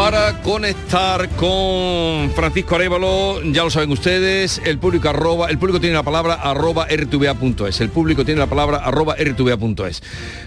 [0.00, 5.94] Para conectar con Francisco Arevalo, ya lo saben ustedes, el público arroba, el público tiene
[5.94, 10.02] la palabra arroba rtva.es, el público tiene la palabra arroba rtva.es.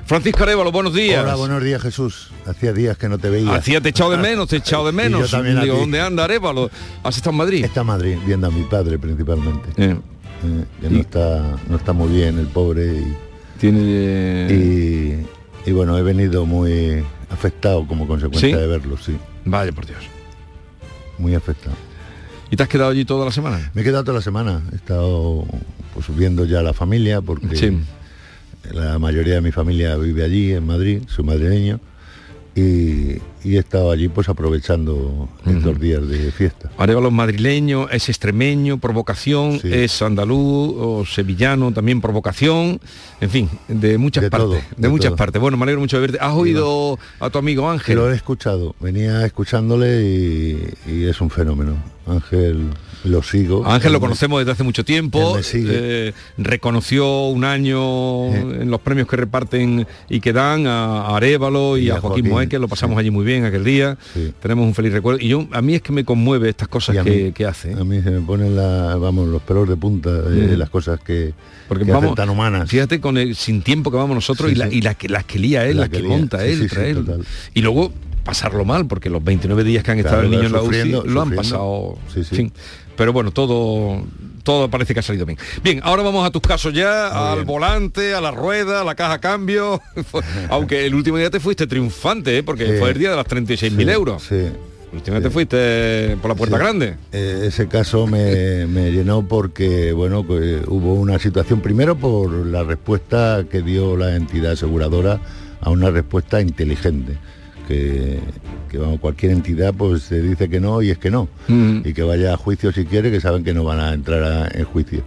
[0.06, 1.24] Francisco Arevalo, buenos días.
[1.24, 2.32] Hola, buenos días Jesús.
[2.48, 3.54] Hacía días que no te veía.
[3.54, 5.30] Hacía te he echado de menos, te he echado de menos.
[5.30, 5.78] yo también Digo.
[5.78, 6.72] ¿dónde anda Arevalo?
[7.04, 7.64] ¿Has estado en Madrid?
[7.64, 9.70] Está en Madrid, viendo a mi padre principalmente.
[9.78, 9.96] Eh,
[10.46, 13.16] Eh, que no está, no está muy bien el pobre y,
[13.60, 14.48] tiene...
[14.52, 18.56] y, y bueno, he venido muy afectado como consecuencia ¿Sí?
[18.56, 19.16] de verlo, sí.
[19.46, 20.04] Vaya por Dios.
[21.18, 21.76] Muy afectado.
[22.52, 23.72] ¿Y te has quedado allí toda la semana?
[23.74, 25.46] Me he quedado toda la semana, he estado
[25.94, 27.78] pues viendo ya a la familia porque Sí.
[28.72, 31.80] la mayoría de mi familia vive allí en Madrid, soy madrileño
[32.56, 36.70] y, y he estado allí pues aprovechando estos días de fiesta.
[36.78, 39.70] Arevalo es madrileño, es extremeño, por vocación, Sí.
[39.74, 42.80] es andaluz o sevillano, también por vocación,
[43.22, 45.18] en fin, de muchas De partes, todo, de, de muchas todo.
[45.18, 45.42] partes.
[45.42, 46.18] Bueno, me alegro mucho de verte.
[46.22, 47.96] ¿Has oído a tu amigo Ángel?
[47.96, 51.76] lo he escuchado, venía escuchándole y, y es un fenómeno.
[52.06, 52.68] Ángel
[53.04, 53.66] lo sigo.
[53.66, 58.62] A Ángel lo conocemos desde hace mucho tiempo, eh, reconoció un año Eh.
[58.62, 62.30] en los premios que reparten y que dan a Arevalo y, Y a Joaquín, Joaquín,
[62.32, 63.00] Moeque, lo pasamos sí.
[63.02, 64.34] allí muy bien aquel día, Sí.
[64.42, 65.20] tenemos un feliz recuerdo.
[65.20, 67.72] Y yo, a mí es que me conmueve estas cosas que, mí- que hace.
[67.72, 67.76] ¿eh?
[67.80, 70.60] A mí se me ponen la, vamos, los pelos de punta de Mm.
[70.60, 71.34] las cosas que,
[71.68, 72.70] Porque que vamos, hacen tan humanas.
[72.70, 75.40] Fíjate con el sin tiempo que vamos nosotros y, la, y la que las que
[75.40, 77.06] lía él, La las que, que monta él, trae él.
[77.54, 77.92] Y luego
[78.24, 81.04] pasarlo mal, porque los 29 días que han estado el niño en la UCI sufriendo,
[81.06, 81.98] lo han pasado.
[82.14, 82.30] Sí, sí.
[82.32, 82.54] en fin.
[82.96, 84.04] Pero bueno, todo
[84.44, 85.38] todo parece que ha salido bien.
[85.64, 87.48] Bien, ahora vamos a tus casos ya, Muy al bien.
[87.48, 89.82] volante, a la rueda, a la caja cambio.
[90.50, 92.44] Aunque el último día te fuiste triunfante, ¿eh?
[92.44, 92.74] porque Sí.
[92.80, 94.24] fue el día de las 36.000 Sí, euros.
[94.24, 94.36] Sí.
[94.36, 95.34] El último día te Sí.
[95.34, 96.62] fuiste por la puerta Sí.
[96.64, 96.96] grande.
[97.14, 103.46] Eh, ese caso me, me llenó porque bueno hubo una situación primero por la respuesta
[103.50, 105.20] que dio la entidad aseguradora
[105.62, 107.18] a una respuesta inteligente
[107.68, 108.20] que,
[108.70, 111.82] que, vamos, cualquier entidad pues se dice que no y es que no Mm.
[111.86, 114.48] y que vaya a juicio si quiere que saben que no van a entrar a-
[114.54, 115.04] en juicio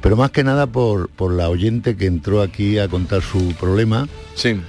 [0.00, 4.08] pero más que nada por, por la oyente que entró aquí a contar su problema
[4.34, 4.60] Sí.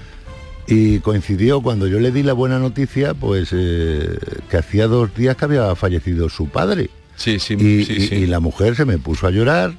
[0.68, 4.18] y coincidió cuando yo le di la buena noticia pues eh,
[4.50, 8.16] que hacía dos días que había fallecido su padre Sí, sí, y, sí, y- sí.
[8.16, 9.74] y la mujer se me puso a llorar.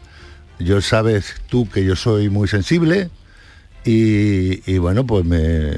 [0.60, 3.10] Yo sabes tú que yo soy muy sensible
[3.84, 5.70] y, y bueno, pues me,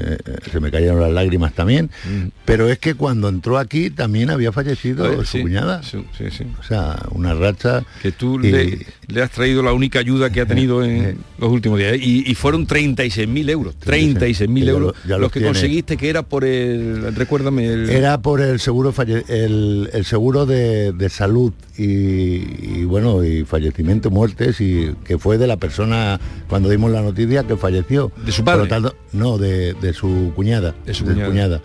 [0.51, 1.89] se me cayeron las lágrimas también.
[2.05, 2.27] Mm.
[2.45, 5.81] Pero es que cuando entró aquí también había fallecido Eh, su sí, cuñada.
[5.83, 6.45] Sí, sí, sí.
[6.59, 7.83] O sea, una racha.
[8.01, 11.51] que tú y- le, le has traído la única ayuda que ha tenido en los
[11.51, 11.97] últimos días.
[11.99, 13.75] Y, y fueron 36.000 euros.
[13.83, 14.95] 36.000 Ya euros.
[15.03, 15.53] lo- ya los los que tiene.
[15.53, 17.15] conseguiste que era por el...
[17.15, 17.89] Recuérdame el...
[17.89, 23.43] Era por el seguro falle- el, el seguro de, de salud y, y, bueno y
[23.45, 27.94] fallecimiento, muertes y que fue de la persona cuando dimos la noticia que falleció.
[28.25, 28.69] ¿De su Por lo padre?
[28.69, 30.73] tanto, no, de, de su cuñada.
[30.85, 31.61] De su cuñada.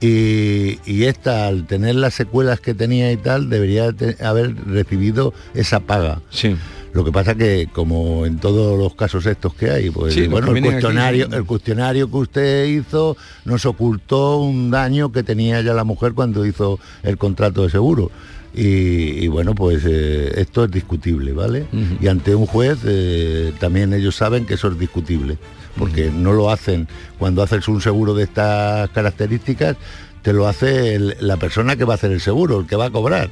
[0.00, 5.32] Y, y esta, al tener las secuelas que tenía y tal, debería te- haber recibido
[5.54, 6.20] esa paga.
[6.30, 6.56] Sí.
[6.92, 10.48] Lo que pasa que, como en todos los casos estos que hay, pues Sí, bueno,
[10.50, 15.72] el aquí, cuestionario, el cuestionario que usted hizo nos ocultó un daño que tenía ya
[15.72, 18.10] la mujer cuando hizo el contrato de seguro.
[18.54, 21.64] Y, y bueno, pues eh, esto es discutible, ¿vale?
[22.02, 25.38] Y ante un juez eh, también ellos saben que eso es discutible,
[25.78, 26.88] porque no lo hacen
[27.18, 29.76] cuando haces un seguro de estas características,
[30.22, 32.86] te lo hace el- la persona que va a hacer el seguro, el que va
[32.86, 33.30] a cobrar.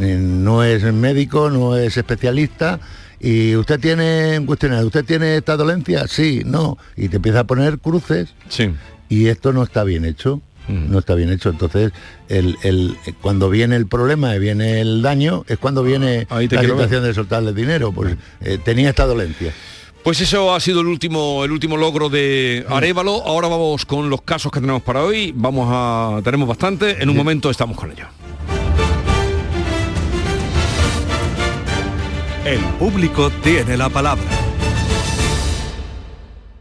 [0.00, 2.80] Eh, no es médico, no es especialista.
[3.20, 6.06] Y usted tiene un cuestionario, ¿usted tiene esta dolencia?
[6.08, 6.76] Sí, no.
[6.96, 8.70] Y te empieza a poner cruces Sí.
[9.08, 10.40] y esto no está bien hecho.
[10.66, 10.78] Ujú.
[10.88, 11.50] No está bien hecho.
[11.50, 11.92] Entonces,
[12.28, 16.56] el, el- cuando viene el problema y viene el daño, es cuando viene Ahí te
[16.56, 16.70] la ver.
[16.70, 17.92] situación de soltarle dinero.
[17.92, 19.52] Pues eh, tenía esta dolencia.
[20.04, 23.22] Pues eso ha sido el último, el último logro de Arevalo.
[23.24, 25.32] Ahora vamos con los casos que tenemos para hoy.
[25.34, 26.20] Vamos a.
[26.22, 27.02] tenemos bastante.
[27.02, 28.04] En un momento estamos con ello.
[32.44, 34.22] El público tiene la palabra.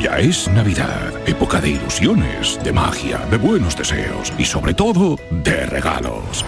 [0.00, 5.66] Ya es Navidad, época de ilusiones, de magia, de buenos deseos y sobre todo de
[5.66, 6.42] regalos.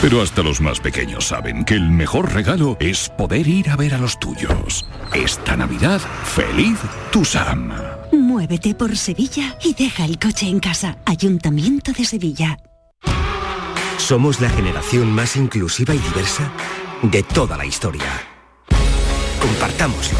[0.00, 3.94] Pero hasta los más pequeños saben que el mejor regalo es poder ir a ver
[3.94, 4.86] a los tuyos.
[5.12, 6.78] Esta Navidad, feliz
[7.10, 7.70] Tusam.
[8.12, 10.96] Muévete por Sevilla y deja el coche en casa.
[11.04, 12.58] Ayuntamiento de Sevilla.
[13.98, 16.50] Somos la generación más inclusiva y diversa
[17.02, 18.10] de toda la historia.
[19.38, 20.18] Compartámoslo,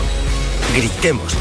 [0.76, 1.40] gritémoslo,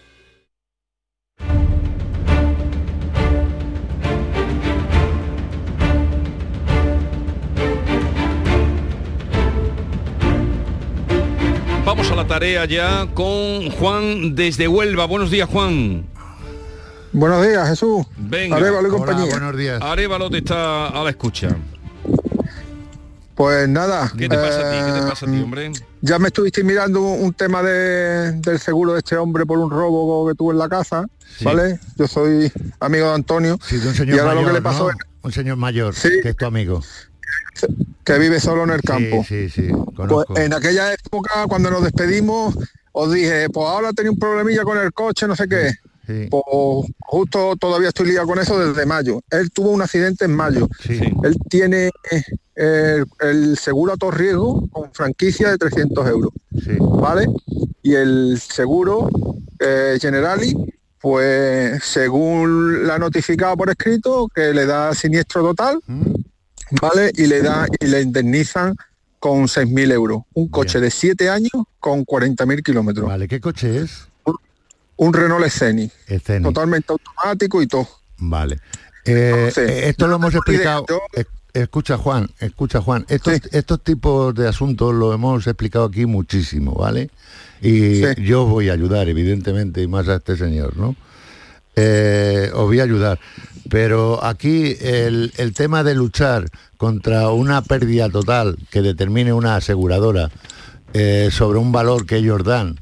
[12.11, 15.05] A la tarea ya con Juan desde Huelva.
[15.05, 16.05] Buenos días, Juan.
[17.13, 18.05] Buenos días, Jesús.
[18.17, 18.57] Venga.
[18.57, 19.31] Arévalo y compañía.
[19.31, 19.81] buenos días.
[19.81, 21.55] Arévalo te está a la escucha.
[23.35, 24.11] Pues nada.
[24.17, 24.77] ¿Qué te pasa a ti?
[24.85, 25.71] ¿Qué te eh, pasa a ti, hombre?
[26.01, 30.27] Ya me estuviste mirando un, tema de- del seguro de este hombre por un robo
[30.27, 31.05] que tuvo en la casa,
[31.41, 31.79] ¿vale?
[31.97, 33.57] Yo soy amigo de Antonio.
[33.63, 34.91] Sí, de un y señor ahora mayor, lo que le pasó ¿no?
[34.91, 36.81] es Un señor mayor, que es tu amigo.
[38.03, 39.23] Que vive solo en el campo.
[39.27, 42.55] Sí, sí, sí, Pues en aquella época, cuando nos despedimos,
[42.91, 45.71] os dije, pues ahora tenía un problemilla con el coche, no sé qué.
[46.29, 46.43] Pues
[46.99, 49.21] justo todavía estoy liado con eso desde mayo.
[49.29, 50.67] Él tuvo un accidente en mayo.
[50.89, 51.91] Él tiene
[52.55, 56.31] eh, el seguro a todo riesgo con franquicia de 300 euros.
[56.79, 57.27] ¿Vale?
[57.81, 59.09] Y el seguro
[59.59, 60.55] eh, Generali,
[60.99, 65.79] pues según la ha notificado por escrito, que le da siniestro total,
[66.79, 67.11] ¿vale?
[67.15, 68.75] Y le da y le indemnizan
[69.19, 70.23] con 6.000 euros.
[70.33, 73.07] Un coche de 7 años con 40.000 kilómetros.
[73.07, 74.07] Vale, ¿qué coche es?
[74.97, 75.91] Un Renault Scenic.
[76.07, 76.43] Scenic.
[76.43, 77.87] Totalmente automático y todo.
[78.17, 78.59] Vale.
[79.05, 80.85] Eh, Entonces, eh, esto lo hemos explicado.
[81.53, 87.09] Escucha Juan, escucha Juan, estos, estos tipos de asuntos lo hemos explicado aquí muchísimo, ¿vale?
[87.61, 90.95] Y yo os voy a ayudar, evidentemente, y más a este señor, ¿no?
[91.75, 93.19] Eh, os voy a ayudar.
[93.69, 96.45] Pero aquí el, el tema de luchar
[96.77, 100.29] contra una pérdida total que determine una aseguradora
[100.93, 102.77] eh, sobre un valor que ellos dan,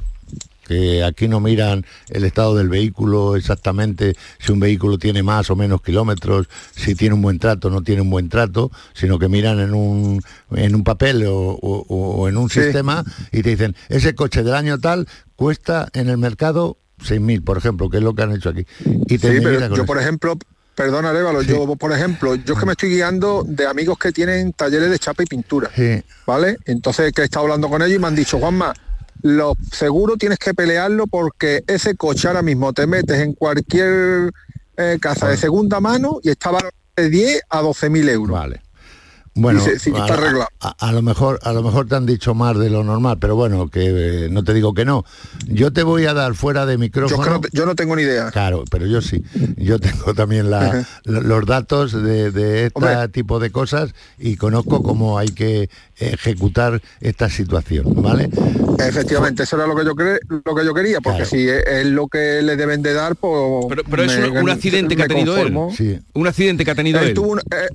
[0.65, 5.55] que aquí no miran el estado del vehículo exactamente, si un vehículo tiene más o
[5.55, 9.27] menos kilómetros, si tiene un buen trato o no tiene un buen trato, sino que
[9.27, 10.21] miran en un,
[10.55, 12.61] en un papel o, o- o en un Sí.
[12.63, 17.57] sistema y te dicen, ese coche del año tal cuesta en el mercado 6.000, por
[17.57, 18.65] ejemplo, que es lo que han hecho aquí.
[19.07, 19.85] Y te Sí, pero yo eso.
[19.85, 20.37] por ejemplo,
[20.75, 24.53] perdona Arévalo, yo por ejemplo, yo es que me estoy guiando de amigos que tienen
[24.53, 26.01] talleres de chapa y pintura, Sí.
[26.25, 26.57] ¿vale?
[26.65, 28.73] Entonces que he estado hablando con ellos y me han dicho, Juanma,
[29.21, 34.31] lo seguro tienes que pelearlo porque ese coche ahora mismo te metes en cualquier
[34.77, 36.51] eh, casa de segunda mano y está
[36.95, 38.31] de 10 a 12 mil euros.
[38.39, 38.61] Vale.
[39.35, 40.47] Bueno, sí, a, está arreglado.
[40.59, 43.35] a- a lo mejor a lo mejor te han dicho más de lo normal, pero
[43.35, 45.05] bueno, que eh, no te digo que no.
[45.47, 47.23] Yo te voy a dar fuera de micrófono.
[47.25, 48.31] no, yo no tengo ni idea.
[48.31, 49.23] Claro, pero yo sí.
[49.57, 55.17] Yo tengo también la- los datos de, de este tipo de cosas y conozco cómo
[55.17, 58.29] hay que ejecutar esta situación, ¿vale?
[58.79, 61.85] Efectivamente, eso era lo que yo cre- lo que yo quería, porque si es, es
[61.87, 63.65] lo que le deben de dar, pues.
[63.69, 65.53] Pero, pero es un, un accidente que ha tenido él.
[65.53, 65.75] conformo.
[66.13, 67.09] Un accidente que ha tenido él.
[67.09, 67.67] él tuvo un, eh,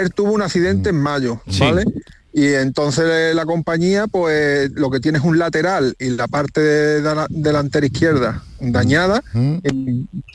[0.00, 1.60] él tuvo un accidente en mayo, Sí.
[1.60, 1.84] ¿vale?
[2.32, 7.02] y entonces la compañía pues lo que tiene es un lateral y la parte de-
[7.02, 9.20] de la- delantera izquierda dañada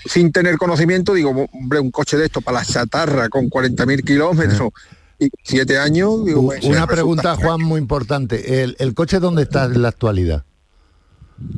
[0.05, 4.73] sin tener conocimiento digo hombre un coche de esto para la chatarra con 40.000 kilómetros
[5.19, 8.63] y siete años digo, pues, Una pregunta, Juan, muy importante.
[8.63, 10.43] ¿El, el coche dónde está en la actualidad?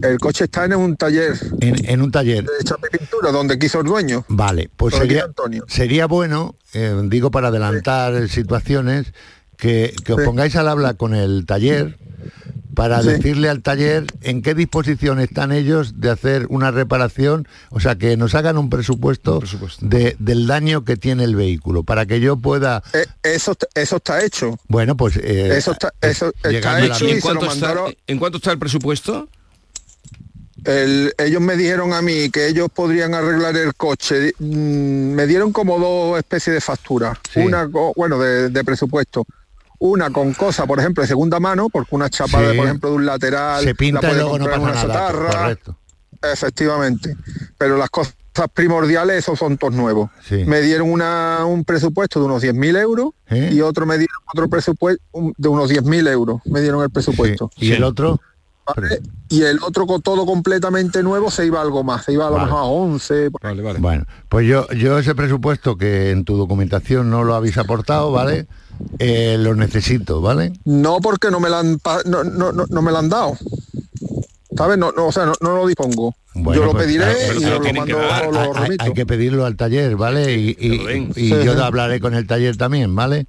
[0.01, 2.43] el coche está en un taller En, en un taller.
[2.43, 5.65] de pintura donde quiso el dueño Vale, pues sería, Antonio.
[5.67, 9.13] sería bueno, eh, digo para adelantar situaciones,
[9.55, 10.25] que, que os Sí.
[10.25, 11.97] pongáis al habla con el taller
[12.77, 13.07] para Sí.
[13.09, 18.15] decirle al taller en qué disposición están ellos de hacer una reparación, o sea, que
[18.17, 19.41] nos hagan un presupuesto,
[19.81, 22.83] de- del daño que tiene el vehículo, para que yo pueda...
[22.93, 25.17] Eh, eso eso está hecho Bueno, pues...
[25.17, 27.95] eh, eso está eso a la- hecho ¿Y y en se lo cuánto, está, mandaron
[28.05, 29.27] ¿En cuánto está el presupuesto?
[30.63, 34.33] El- ellos me dijeron a mí que ellos podrían arreglar el coche.
[34.37, 37.17] Mm, me dieron como dos especies de facturas.
[37.35, 37.65] Una,
[37.95, 39.25] bueno, de, de presupuesto.
[39.79, 42.95] Una con cosa, por ejemplo, de segunda mano, porque una chapa, de, por ejemplo, de
[42.95, 43.63] un lateral.
[43.63, 45.41] Se pinta la y puede luego comprar pasa una nada, chatarra.
[45.41, 45.77] correcto.
[46.21, 47.15] Efectivamente.
[47.57, 48.15] Pero las cosas
[48.53, 50.09] primordiales, esos son todos nuevos.
[50.27, 50.43] Sí.
[50.45, 53.51] Me dieron una, un presupuesto de unos 10.000 euros ¿Eh?
[53.53, 55.01] y otro me dieron otro presupuesto
[55.37, 56.41] de unos 10.000 euros.
[56.45, 57.49] Me dieron el presupuesto.
[57.57, 58.19] ¿Y el otro?
[58.75, 58.99] ¿vale?
[59.29, 62.35] Y el otro con todo completamente nuevo se iba algo más, se iba a lo
[62.35, 62.45] Vale.
[62.47, 63.29] mejor a 11.
[63.41, 63.79] Vale, vale.
[63.79, 68.45] Bueno, pues yo, yo ese presupuesto que en tu documentación no lo habéis aportado, ¿vale?
[68.99, 70.53] Eh, lo necesito, ¿vale?
[70.65, 73.37] No porque no me la han, no, no, no, no me la han dado.
[74.55, 74.77] ¿Sabes?
[74.77, 76.15] No, no, o sea, no, no lo dispongo.
[76.33, 78.83] Bueno, Yo lo pues, pediré hay- y os lo mando, os lo hay- hay, remito.
[78.85, 80.33] hay que pedirlo al taller, ¿vale?
[80.35, 81.59] Y, y- y Sí, yo sí.
[81.61, 83.27] hablaré con el taller también, ¿vale?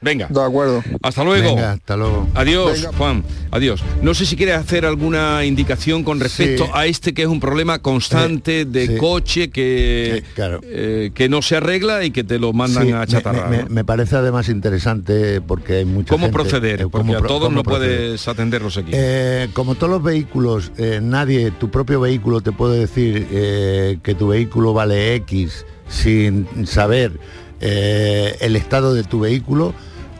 [0.00, 0.28] Venga.
[0.30, 0.82] De acuerdo.
[1.02, 1.56] Hasta luego.
[1.56, 2.28] Venga, hasta luego.
[2.34, 2.96] Adiós, Venga.
[2.96, 3.24] Juan.
[3.50, 3.82] Adiós.
[4.00, 6.70] No sé si quieres hacer alguna indicación con respecto Sí.
[6.72, 8.96] a este que es un problema constante de sí.
[8.96, 10.60] coche que, Sí, claro.
[10.62, 13.50] eh, que no se arregla y que te lo mandan Sí, a chatarrar.
[13.50, 13.68] me, ¿no?
[13.70, 16.80] me parece además interesante porque hay mucha ¿Cómo gente- proceder?
[16.82, 17.96] eh, Porque cómo a todos no proceder.
[17.98, 18.90] puedes atenderlos aquí.
[18.94, 24.14] Eh, como todos los vehículos, eh, nadie, tu propio vehículo te puede decir eh, que
[24.14, 27.18] tu vehículo vale X sin saber
[27.60, 29.74] eh, el estado de tu vehículo.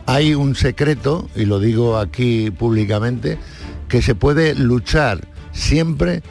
[0.09, 3.37] Hay un secreto, y lo digo aquí públicamente,
[3.87, 6.23] que se puede luchar siempre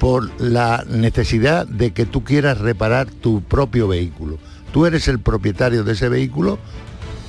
[0.00, 4.38] por la necesidad de que tú quieras reparar tu propio vehículo.
[4.72, 6.58] Tú eres el propietario de ese vehículo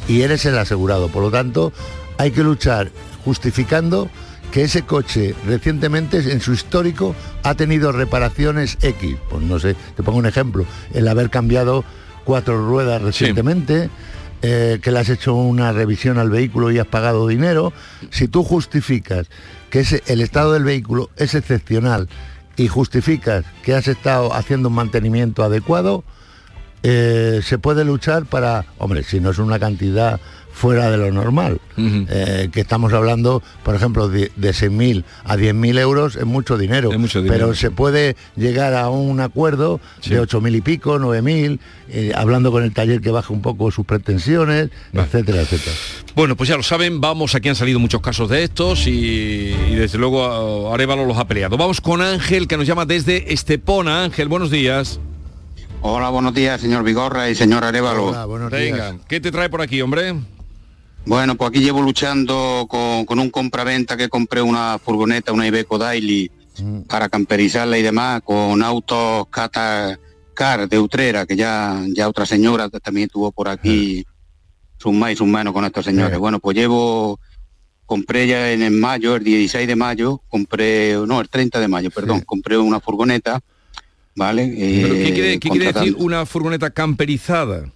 [0.07, 1.09] y eres el asegurado.
[1.09, 1.71] Por lo tanto,
[2.17, 2.89] hay que luchar
[3.23, 4.09] justificando
[4.51, 9.15] que ese coche recientemente en su histórico ha tenido reparaciones X.
[9.29, 11.85] Pues no sé, te pongo un ejemplo, el haber cambiado
[12.23, 13.91] cuatro ruedas recientemente,
[14.45, 17.71] eh, que le has hecho una revisión al vehículo y has pagado dinero.
[18.09, 19.29] Si tú justificas
[19.69, 22.09] que el estado del vehículo es excepcional
[22.57, 26.03] y justificas que has estado haciendo un mantenimiento adecuado,
[26.83, 30.19] eh, se puede luchar para, hombre, si no es una cantidad
[30.53, 35.79] fuera de lo normal, eh, que estamos hablando, por ejemplo, de, de 6.000 a 10.000
[35.79, 36.89] euros es mucho dinero,
[37.21, 37.61] dinero, pero sí.
[37.61, 42.71] se puede llegar a un acuerdo de 8.000 y pico, 9.000, eh, hablando con el
[42.71, 45.75] taller que baje un poco sus pretensiones, etcétera, etcétera.
[46.15, 48.91] Bueno, pues ya lo saben, vamos, aquí han salido muchos casos de estos y,
[49.71, 51.57] y desde luego a- Arevalo los ha peleado.
[51.57, 54.03] Vamos con Ángel, que nos llama desde Estepona.
[54.03, 54.99] Ángel, buenos días.
[55.81, 58.49] Hola, buenos días, señor Vigorra y señor Arevalo.
[58.49, 60.13] Venga, ¿qué te trae por aquí, hombre?
[61.05, 65.77] Bueno, pues aquí llevo luchando con, con un compraventa que compré una furgoneta, una Iveco
[65.77, 66.31] Daily,
[66.87, 69.99] para camperizarla y demás, con autos Cata
[70.33, 74.05] Car de Utrera, que ya, ya otra señora también tuvo por aquí
[74.77, 76.17] sus más y sus menos con estos señores.
[76.19, 77.19] Bueno, pues llevo,
[77.85, 81.91] compré ya en el mayo, el 16 de mayo, compré, no, el 30 de mayo,
[81.91, 83.41] perdón, compré una furgoneta,
[84.15, 84.45] ¿vale?
[84.45, 87.71] ¿Pero qué Eh, quiere, qué quiere decir una furgoneta camperizada?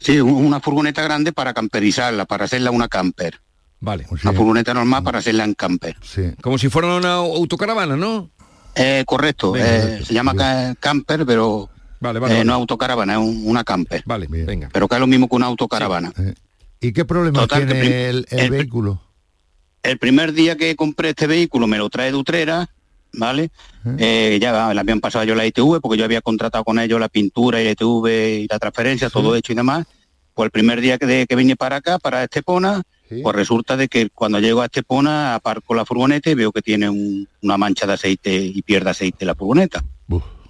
[0.00, 3.40] Sí, un- una furgoneta grande para camperizarla, para hacerla una camper.
[3.80, 4.06] Vale.
[4.10, 5.96] Una furgoneta normal para hacerla en camper.
[6.42, 8.30] Como si fuera una autocaravana, ¿no?
[8.74, 12.44] Eh, correcto, Venga, eh, se llama ca- camper, pero Vale, vale, eh, vale.
[12.46, 14.02] no autocaravana, es un- una camper.
[14.06, 14.68] Vale, venga.
[14.72, 16.12] Pero que es lo mismo que una autocaravana.
[16.80, 19.02] ¿Y qué problema Total, tiene el el- vehículo?
[19.82, 22.68] El primer día que compré este vehículo me lo trae de Utrera,
[23.12, 23.50] ¿vale?
[23.98, 27.08] Eh, ya le habían pasado yo la ITV porque yo había contratado con ellos la
[27.08, 28.06] pintura y la ITV
[28.42, 29.86] y la transferencia, todo hecho y demás.
[30.34, 32.82] Pues el primer día que, de- que vine para acá, para Estepona,
[33.22, 36.88] pues resulta de que cuando llego a Estepona aparco la furgoneta y veo que tiene
[36.88, 39.82] un- una mancha de aceite y pierde aceite la furgoneta.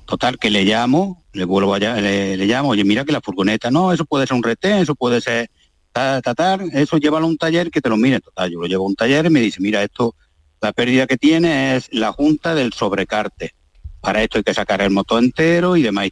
[0.04, 3.70] Total, que le llamo, le vuelvo allá, le, le llamo, oye, mira que la furgoneta,
[3.70, 5.48] no, eso puede ser un retén, eso puede ser
[5.92, 8.20] ta, ta, ta, eso llévalo a un taller que te lo mire.
[8.20, 10.14] Total, yo lo llevo a un taller y me dice, mira, esto,
[10.60, 13.54] la pérdida que tiene es la junta del sobrecarte.
[14.00, 16.08] Para esto hay que sacar el motor entero y demás.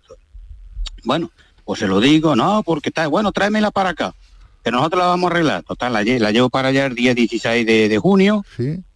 [1.04, 1.30] Bueno,
[1.64, 4.14] pues se lo digo, no, porque está, bueno, tráemela para acá.
[4.64, 5.62] que nosotros la vamos a arreglar.
[5.62, 8.44] Total, la, lle- la llevo para allá el día 16 de, de junio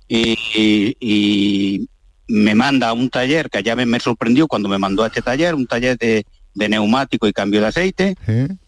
[0.08, 1.88] y, y- y
[2.28, 5.22] me manda a un taller que ya me, me sorprendió cuando me mandó a este
[5.22, 8.16] taller, un taller de, de neumático y cambio de aceite.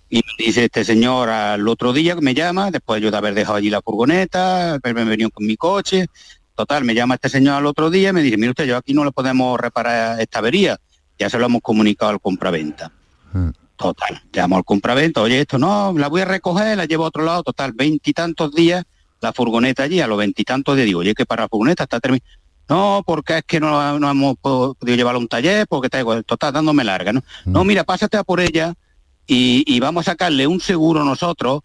[0.08, 3.34] Y me dice este señor al otro día que me llama, después yo de haber
[3.34, 6.06] dejado allí la furgoneta, haberme venido con mi coche.
[6.54, 8.94] Total, me llama este señor al otro día y me dice, mire usted, yo aquí
[8.94, 10.78] no le podemos reparar esta avería.
[11.18, 12.92] Ya se lo hemos comunicado al compraventa.
[13.76, 17.24] Total, llamo al compraventa, oye, esto no, la voy a recoger, la llevo a otro
[17.24, 18.84] lado, total, veintitantos días
[19.20, 22.24] la furgoneta allí, a los veintitantos días digo, oye, que para la furgoneta está terminada.
[22.68, 25.98] No, porque es que no, no hemos po- podido llevarla a un taller, porque está
[25.98, 27.22] igual, total, dándome larga, ¿no?
[27.44, 28.74] No, mira, pásate a por ella
[29.26, 31.62] y, y vamos a sacarle un seguro nosotros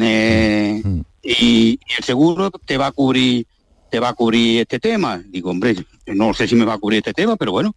[0.00, 0.82] eh,
[1.22, 3.46] y, y el seguro te va a cubrir
[3.94, 5.22] te va a cubrir este tema.
[5.24, 7.76] Digo, hombre, no sé si me va a cubrir este tema, pero bueno,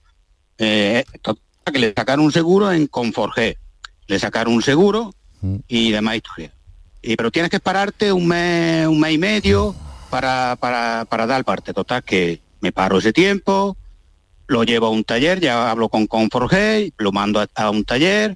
[0.58, 1.04] eh,
[1.72, 3.60] que le sacaron un seguro en Conforge,
[4.08, 5.14] le sacaron un seguro
[5.68, 6.52] y demás historia.
[7.04, 9.76] Y, pero tienes que pararte un mes, un mes y medio
[10.10, 11.72] para, para, para dar parte.
[11.72, 13.78] Total, que me paro ese tiempo,
[14.48, 18.36] lo llevo a un taller, ya hablo con Conforge, lo mando a, a un taller,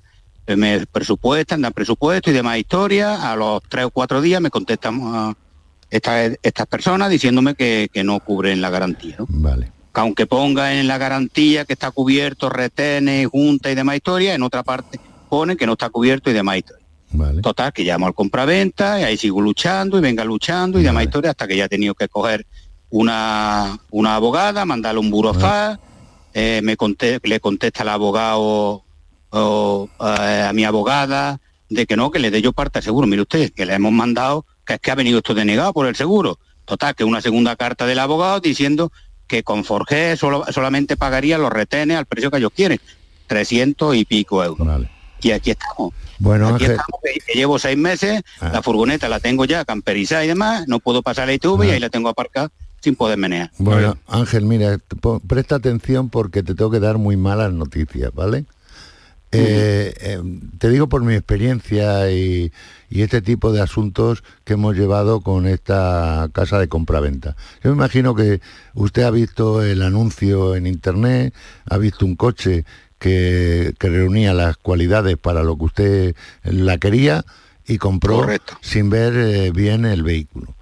[0.56, 3.32] me presupuestan, dan presupuesto y demás historia.
[3.32, 5.34] A los tres o cuatro días me contestan ah,
[5.92, 9.18] estas, estas personas diciéndome que, que no cubren la garantía.
[9.20, 9.28] ¿no?
[9.30, 9.72] Vale.
[9.94, 14.42] Que aunque ponga en la garantía que está cubierto, retene, junta y demás historia, en
[14.42, 16.86] otra parte pone que no está cubierto y demás historia.
[17.42, 21.32] Total, que llamo al compraventa y ahí sigo luchando y venga luchando y demás historia
[21.32, 22.46] hasta que ya he tenido que coger
[22.90, 25.80] una, una abogada, mandarle un burofax,
[26.34, 26.78] eh, me
[27.24, 28.84] le contesta el abogado
[29.30, 33.08] o, eh, a mi abogada de que no, que le dé yo parte al seguro.
[33.08, 35.96] Mire usted, que le hemos mandado, que es que ha venido esto denegado por el
[35.96, 36.40] seguro.
[36.66, 38.92] Total, que una segunda carta del abogado diciendo
[39.28, 42.80] que con Forge solo, solamente pagaría los retenes al precio que ellos quieren,
[43.28, 44.68] 300 y pico euros.
[45.22, 45.94] Y aquí estamos.
[46.20, 50.28] Bueno, Aquí Ángel, estamos, que- llevo seis meses, la furgoneta la tengo ya camperizada y
[50.28, 53.52] demás, no puedo pasar la ITV y ahí la tengo aparcada sin poder menear.
[53.58, 54.78] Bueno, Ángel, mira,
[55.28, 58.46] presta atención porque te tengo que dar muy malas noticias, ¿vale?
[59.34, 60.22] Eh, eh,
[60.58, 62.52] te digo por mi experiencia y,
[62.90, 67.36] y este tipo de asuntos que hemos llevado con esta casa de compraventa.
[67.64, 68.42] Yo me imagino que
[68.74, 71.34] usted ha visto el anuncio en internet,
[71.70, 72.66] ha visto un coche
[73.00, 77.24] que, que reunía las cualidades para lo que usted la quería
[77.66, 78.28] y compró
[78.62, 80.54] sin ver eh, bien el vehículo.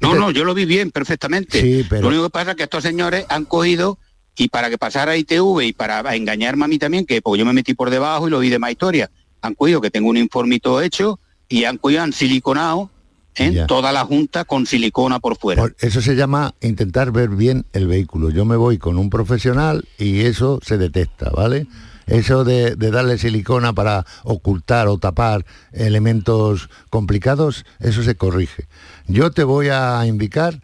[0.00, 1.60] No, no, yo lo vi bien, perfectamente.
[1.60, 3.98] Sí, pero- Lo único que pasa es que estos señores han cogido
[4.42, 7.52] y para que pasara ITV y para engañarme a mí también, que porque yo me
[7.52, 9.10] metí por debajo y lo vi de más historia,
[9.42, 12.88] han cogido que tengo un informito hecho y han cogido, han siliconado
[13.34, 13.66] en Ya.
[13.66, 15.60] toda la junta con silicona por fuera.
[15.62, 18.30] Por- eso se llama intentar ver bien el vehículo.
[18.30, 21.66] Yo me voy con un profesional y eso se detecta, ¿vale?
[22.06, 28.66] Eso de, de darle silicona para ocultar o tapar elementos complicados, eso se corrige.
[29.06, 30.60] Yo te voy a indicar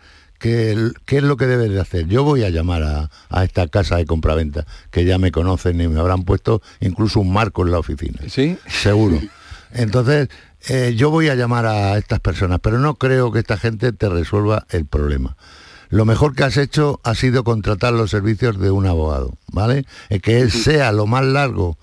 [1.04, 2.06] qué es lo que debes de hacer.
[2.06, 5.88] Yo voy a llamar a, a esta casa de compraventa, que ya me conocen y
[5.88, 8.20] me habrán puesto incluso un marco en la oficina.
[8.28, 8.56] ¿Sí?
[8.66, 9.20] Seguro.
[9.72, 10.28] Entonces,
[10.68, 14.08] eh, yo voy a llamar a estas personas, pero no creo que esta gente te
[14.08, 15.36] resuelva el problema.
[15.88, 19.84] Lo mejor que has hecho ha sido contratar los servicios de un abogado, ¿vale?
[20.08, 21.78] Eh, que él sea lo más largo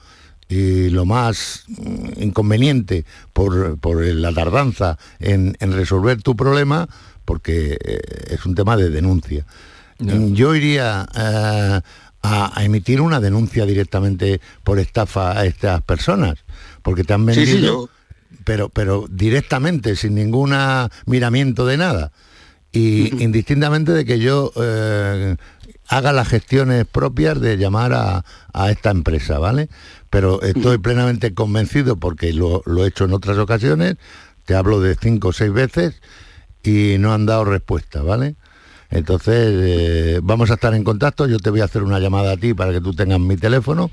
[0.49, 6.89] y lo más mm, inconveniente por, por la tardanza en, en resolver tu problema,
[7.25, 9.45] porque eh, es un tema de denuncia.
[9.99, 11.81] Yo iría eh,
[12.23, 16.39] a, a emitir una denuncia directamente por estafa a estas personas,
[16.81, 17.89] porque te han Sí, sí, vendido,
[18.43, 20.53] pero, pero directamente, sin ningún
[21.05, 22.11] miramiento de nada.
[22.71, 25.35] Y indistintamente de que yo eh,
[25.87, 29.69] haga las gestiones propias de llamar a, a esta empresa, ¿vale?
[30.09, 33.97] Pero estoy plenamente convencido porque lo, lo he hecho en otras ocasiones,
[34.45, 36.01] te hablo de cinco o seis veces
[36.63, 38.35] y no han dado respuesta, ¿vale?
[38.89, 42.37] Entonces, eh, vamos a estar en contacto, yo te voy a hacer una llamada a
[42.37, 43.89] ti para que tú tengas mi teléfono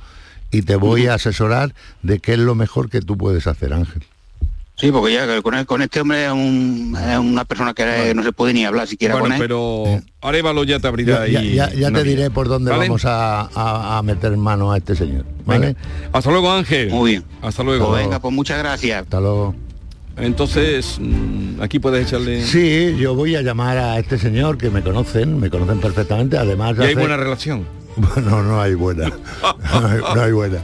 [0.51, 4.03] y te voy a asesorar de qué es lo mejor que tú puedes hacer, Ángel.
[4.77, 8.23] Sí, porque ya con, el- con este hombre es, un- es una persona que no
[8.23, 9.39] se puede ni hablar siquiera Bueno, con él.
[9.41, 9.85] pero
[10.23, 12.85] Arevalo ya te abrirá Ya, ahí ya- te diré por dónde ¿Vale?
[12.89, 15.27] vamos a, a- a meter mano a este señor.
[15.45, 15.77] ¿vale?
[16.13, 16.91] Hasta luego, Ángel.
[16.91, 17.25] Muy bien.
[17.43, 17.89] Hasta luego.
[17.91, 19.03] Pues venga, pues muchas gracias.
[19.03, 19.55] Hasta luego.
[20.21, 22.45] Entonces, mm, aquí puedes echarle...
[22.45, 26.77] Sí, yo voy a llamar a este señor que me conocen, me conocen perfectamente, además...
[26.79, 27.67] ¿Y hay hace- buena relación?
[27.97, 29.09] Bueno, no hay buena.
[29.09, 29.17] No
[29.89, 30.59] hay, no hay buena.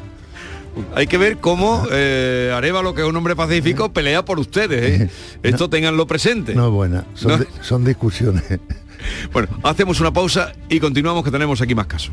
[0.94, 5.00] Hay que ver cómo eh, Arevalo, que es un hombre pacífico, pelea por ustedes.
[5.02, 5.10] ¿eh?
[5.42, 6.54] Esto tenganlo presente.
[6.54, 7.04] No es buena.
[7.14, 7.46] Son, No.
[7.62, 8.44] son discusiones.
[9.32, 12.12] Bueno, hacemos una pausa y continuamos que tenemos aquí más casos.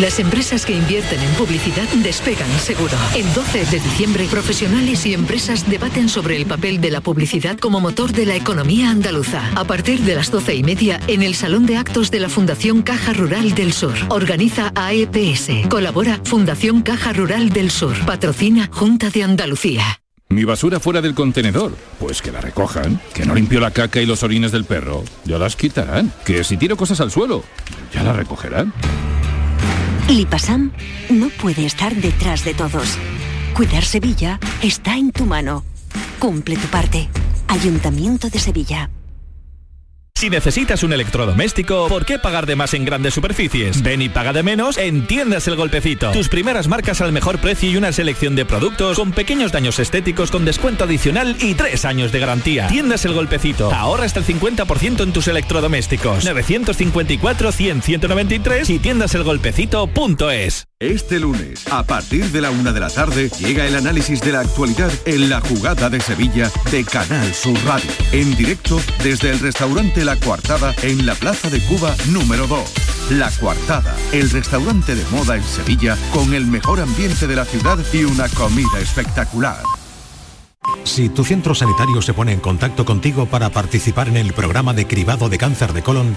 [0.00, 2.94] Las empresas que invierten en publicidad despegan seguro.
[3.14, 7.78] El 12 de diciembre, profesionales y empresas debaten sobre el papel de la publicidad como
[7.78, 9.50] motor de la economía andaluza.
[9.54, 12.80] A partir de las 12 y media, en el Salón de Actos de la Fundación
[12.80, 13.92] Caja Rural del Sur.
[14.08, 15.68] Organiza AEPS.
[15.68, 17.94] Colabora Fundación Caja Rural del Sur.
[18.06, 20.00] Patrocina Junta de Andalucía.
[20.30, 21.76] Mi basura fuera del contenedor.
[21.98, 22.98] Pues que la recojan.
[23.12, 25.04] Que no limpio la caca y los orines del perro.
[25.26, 26.10] Ya las quitarán.
[26.24, 27.44] Que si tiro cosas al suelo,
[27.92, 28.72] ya las recogerán.
[30.08, 30.72] Lipasam
[31.10, 32.98] no puede estar detrás de todos.
[33.54, 35.64] Cuidar Sevilla está en tu mano.
[36.18, 37.08] Cumple tu parte.
[37.48, 38.90] Ayuntamiento de Sevilla.
[40.22, 43.82] Si necesitas un electrodoméstico, ¿por qué pagar de más en grandes superficies?
[43.82, 46.12] Ven y paga de menos en Tiendas El Golpecito.
[46.12, 50.30] Tus primeras marcas al mejor precio y una selección de productos con pequeños daños estéticos
[50.30, 52.68] con descuento adicional y tres años de garantía.
[52.68, 53.74] Tiendas El Golpecito.
[53.74, 56.24] Ahorra hasta el 50% en tus electrodomésticos.
[56.24, 60.68] 954-100-193 y tiendaselgolpecito.es.
[60.78, 64.40] Este lunes, a partir de la una de la tarde, llega el análisis de la
[64.40, 67.88] actualidad en la jugada de Sevilla de Canal Sur Radio.
[68.10, 72.60] En directo desde el restaurante La Coartada en la Plaza de Cuba número 2.
[73.10, 77.78] La Coartada, el restaurante de moda en Sevilla con el mejor ambiente de la ciudad
[77.92, 79.62] y una comida espectacular.
[80.84, 84.86] Si tu centro sanitario se pone en contacto contigo para participar en el programa de
[84.86, 86.16] cribado de cáncer de colon,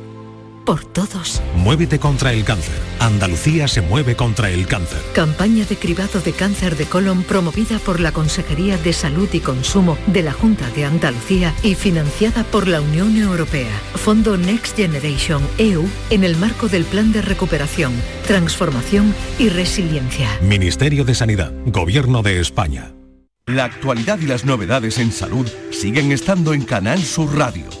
[0.71, 1.41] por todos.
[1.57, 2.73] Muévete contra el cáncer.
[3.01, 5.01] Andalucía se mueve contra el cáncer.
[5.13, 9.97] Campaña de cribado de cáncer de colon promovida por la Consejería de Salud y Consumo
[10.07, 13.69] de la Junta de Andalucía y financiada por la Unión Europea.
[13.95, 17.91] Fondo Next Generation EU en el marco del Plan de Recuperación,
[18.25, 20.29] Transformación y Resiliencia.
[20.41, 22.93] Ministerio de Sanidad, Gobierno de España.
[23.45, 27.80] La actualidad y las novedades en salud siguen estando en Canal Sur Radio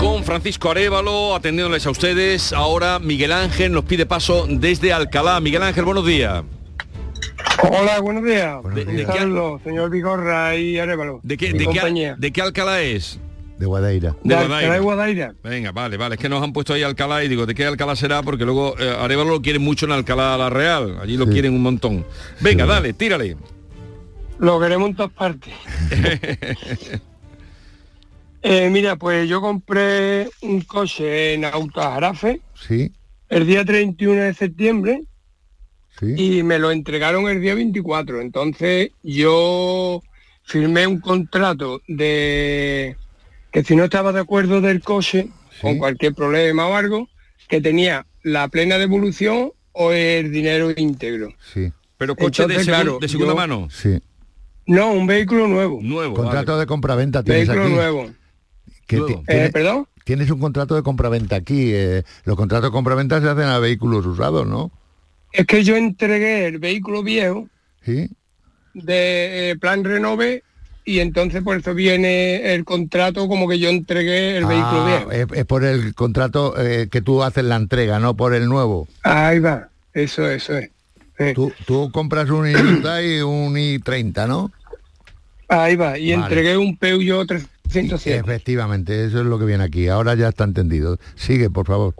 [0.00, 2.52] con Francisco Arevalo, atendiéndoles a ustedes.
[2.52, 5.40] Ahora Miguel Ángel nos pide paso desde Alcalá.
[5.40, 6.44] Miguel Ángel, buenos días.
[7.62, 8.62] Hola, buenos días.
[8.74, 11.20] de, qué, señor Vigorra y Arevalo.
[11.22, 13.18] ¿De qué, de qué, ¿De qué Alcalá es?
[13.58, 14.14] De Guadaira.
[14.22, 14.78] De, Guadaira.
[14.78, 15.34] Guadaira.
[15.42, 16.14] Venga, vale, vale.
[16.14, 18.22] Es que nos han puesto ahí Alcalá y digo, ¿de qué Alcalá será?
[18.22, 20.98] Porque luego eh, Arevalo lo quiere mucho en Alcalá la Real.
[21.02, 22.04] Allí lo quieren un montón.
[22.40, 23.36] Venga, dale, tírale.
[24.38, 25.52] Lo queremos en todas partes.
[28.42, 32.92] Eh, mira, pues yo compré un coche en Autojarafe sí.
[33.28, 35.04] el día 31 de septiembre
[36.00, 38.20] y me lo entregaron el día 24.
[38.20, 40.02] Entonces yo
[40.44, 42.96] firmé un contrato de
[43.50, 45.28] que si no estaba de acuerdo del coche,
[45.60, 47.08] con cualquier problema o algo,
[47.48, 51.34] que tenía la plena devolución o el dinero íntegro.
[51.52, 51.72] Sí.
[51.96, 53.68] Pero coche de, segunda mano.
[53.70, 53.98] Sí.
[54.66, 55.80] No, un vehículo nuevo.
[55.82, 56.14] Nuevo.
[56.14, 58.10] Contrato de compraventa tienes Vehículo nuevo.
[58.90, 59.86] Eh, ¿Perdón?
[60.04, 61.72] Tienes un contrato de compraventa aquí.
[61.72, 64.70] Eh, los contratos de compraventa se hacen a vehículos usados, ¿no?
[65.32, 67.48] Es que yo entregué el vehículo viejo
[67.84, 68.08] ¿Sí?
[68.72, 70.42] de eh, plan renove
[70.86, 75.34] y entonces por eso viene el contrato como que yo entregué el vehículo ah, viejo.
[75.34, 78.88] Es, por el contrato que tú haces la entrega, no por el nuevo.
[79.02, 80.70] Ahí va, eso, eso es.
[81.34, 84.50] Tú, compras un Hyundai y un i30, ¿no?
[85.48, 89.88] Ahí va, y entregué un Peugeot 3 Efectivamente, eso es lo que viene aquí.
[89.88, 90.98] Ahora ya está entendido.
[91.14, 91.94] Sigue, por favor.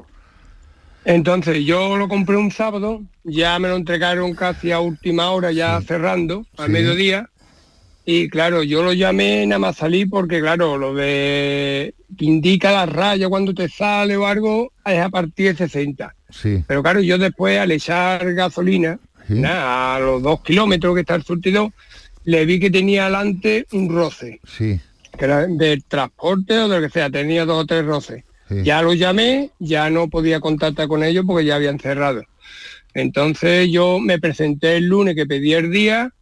[1.04, 5.80] Entonces, yo lo compré un sábado, ya me lo entregaron casi a última hora, ya
[5.80, 7.30] cerrando, al mediodía.
[8.04, 12.86] Y claro, yo lo llamé nada más salir porque, claro, lo de que indica la
[12.86, 16.14] raya cuando te sale o algo es a partir de 60.
[16.30, 16.64] Sí.
[16.66, 18.98] Pero claro, yo después al echar gasolina,
[19.46, 21.72] a los dos kilómetros que está el surtido,
[22.24, 24.40] le vi que tenía adelante un roce.
[24.46, 24.80] Sí
[25.18, 28.24] que era del transporte o de lo que sea, tenía dos o tres roces.
[28.50, 32.22] Ya lo llamé, ya no podía contactar con ellos porque ya habían cerrado.
[32.94, 36.14] Entonces yo me presenté el lunes que pedí el día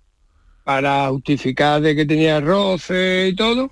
[0.64, 3.70] para justificar de que tenía roce y todo.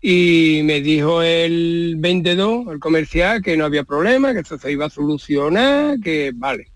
[0.00, 4.86] Y me dijo el 22, el comercial, que no había problema, que eso se iba
[4.86, 6.66] a solucionar, que vale.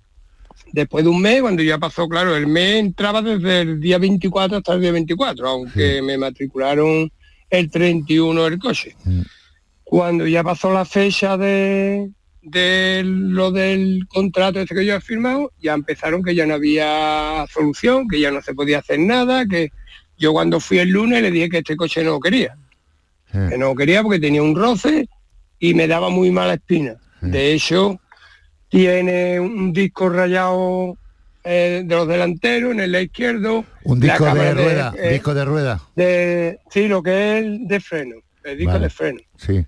[0.73, 4.57] Después de un mes, cuando ya pasó, claro, el mes entraba desde el día 24
[4.57, 7.13] hasta el día 24, aunque me matricularon
[7.53, 8.97] el 31 el coche.
[9.05, 9.21] Mm.
[9.85, 12.11] Cuando ya pasó la fecha de,
[12.41, 17.45] de lo del contrato este que yo he firmado, ya empezaron que ya no había
[17.53, 19.71] solución, que ya no se podía hacer nada, que
[20.17, 22.57] yo cuando fui el lunes le dije que este coche no lo quería.
[23.31, 25.09] Que no lo quería porque tenía un roce
[25.59, 26.97] y me daba muy mala espina.
[27.21, 27.99] De hecho,
[28.69, 30.99] tiene un disco rayado
[31.45, 33.65] eh, de los delanteros, en el izquierdo.
[33.85, 35.83] Un disco de rueda, eh, disco de rueda.
[35.97, 39.21] De, sí, lo que es de freno, el disco de freno.
[39.37, 39.65] Sí.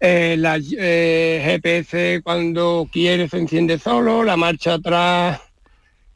[0.00, 5.40] Eh, la GPS cuando quiere se enciende solo, la marcha atrás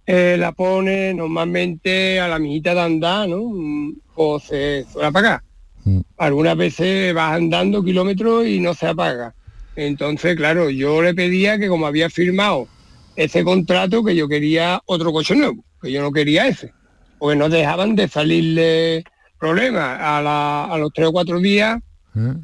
[0.04, 3.94] la pone normalmente a la mijita de andar, ¿no?
[4.14, 5.42] O se suele apagar.
[5.84, 6.00] Mm.
[6.18, 9.34] Algunas veces vas andando kilómetros y no se apaga.
[9.74, 12.68] Entonces, claro, yo le pedía que como había firmado
[13.16, 16.72] ese contrato que yo quería otro coche nuevo, que yo no quería ese,
[17.18, 19.04] porque no dejaban de salirle
[19.38, 19.98] problemas.
[20.00, 21.80] A, los tres o cuatro días
[22.16, 22.34] ¿Eh?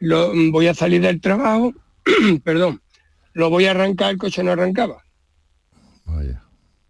[0.00, 1.72] lo, voy a salir del trabajo,
[2.44, 2.80] perdón,
[3.32, 5.02] lo voy a arrancar, el coche no arrancaba.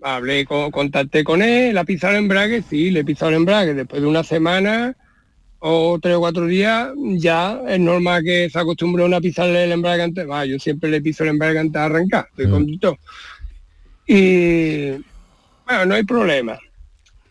[0.02, 3.74] hablé, con, contacté con él, la pisado el embrague, sí, le he pisado el embrague.
[3.74, 4.96] Después de una semana
[5.60, 10.02] o tres o cuatro días, ya es normal que se acostumbre a pisarle el embrague
[10.02, 10.28] antes.
[10.28, 12.50] Va, yo siempre le piso el embrague antes de arrancar, estoy Mm.
[12.50, 12.98] conductor.
[14.06, 14.90] Y
[15.66, 16.58] bueno, no hay problema.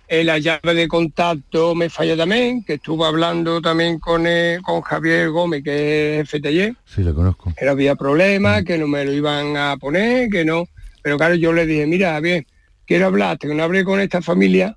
[0.08, 4.82] Eh, la llave de contacto me falla también, que estuve hablando también con, eh, con
[4.82, 7.54] Javier Gómez, que es FTY, Sí, le conozco.
[7.56, 7.98] que no había Mm.
[7.98, 10.66] problema, que no me lo iban a poner, que no.
[11.04, 12.46] Pero claro, yo le dije, mira, bien,
[12.86, 14.76] quiero hablar, que no hablé con esta familia,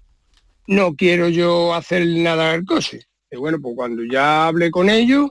[0.67, 3.03] no quiero yo hacer nada al coche.
[3.33, 5.31] Y bueno, pues cuando ya hablé con ellos,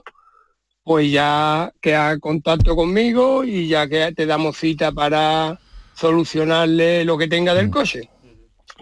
[0.82, 5.58] pues ya queda contacto conmigo y ya que te damos cita para
[5.94, 7.56] solucionarle lo que tenga Mm.
[7.56, 8.10] del coche.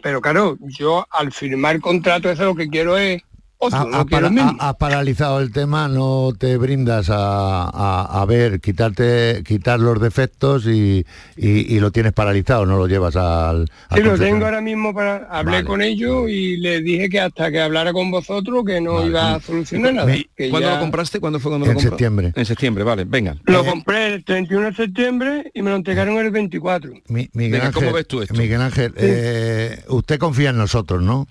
[0.02, 3.22] Pero claro, yo al firmar contrato eso lo que quiero es
[3.62, 4.58] otro, Ha- no Has quiero el para- mismo.
[4.62, 10.64] ha- paralizado el tema, no te brindas a, a- a ver, quitarte, quitar los defectos
[10.66, 11.04] y,
[11.36, 14.94] y- y lo tienes paralizado, no lo llevas al, al Sí, lo tengo ahora mismo
[14.94, 15.64] para hablé Vale.
[15.66, 19.40] con ellos y les dije que hasta que hablara con vosotros que no iba a
[19.40, 20.12] solucionar nada.
[20.36, 21.20] que ¿Cuándo ya- lo compraste?
[21.20, 21.90] ¿Cuándo fue cuando En lo compró?
[21.90, 22.32] septiembre.
[22.34, 23.36] En septiembre, vale, venga.
[23.44, 26.92] Lo compré el 31 de septiembre y me lo entregaron el 24.
[27.08, 28.34] Mi- Miguel Venga, ¿cómo Ángel, ves tú esto?
[28.34, 31.26] Miguel Ángel, eh, usted confía en nosotros, ¿no?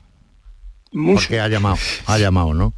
[0.92, 2.74] Porque ha llamado, ha llamado, ¿no?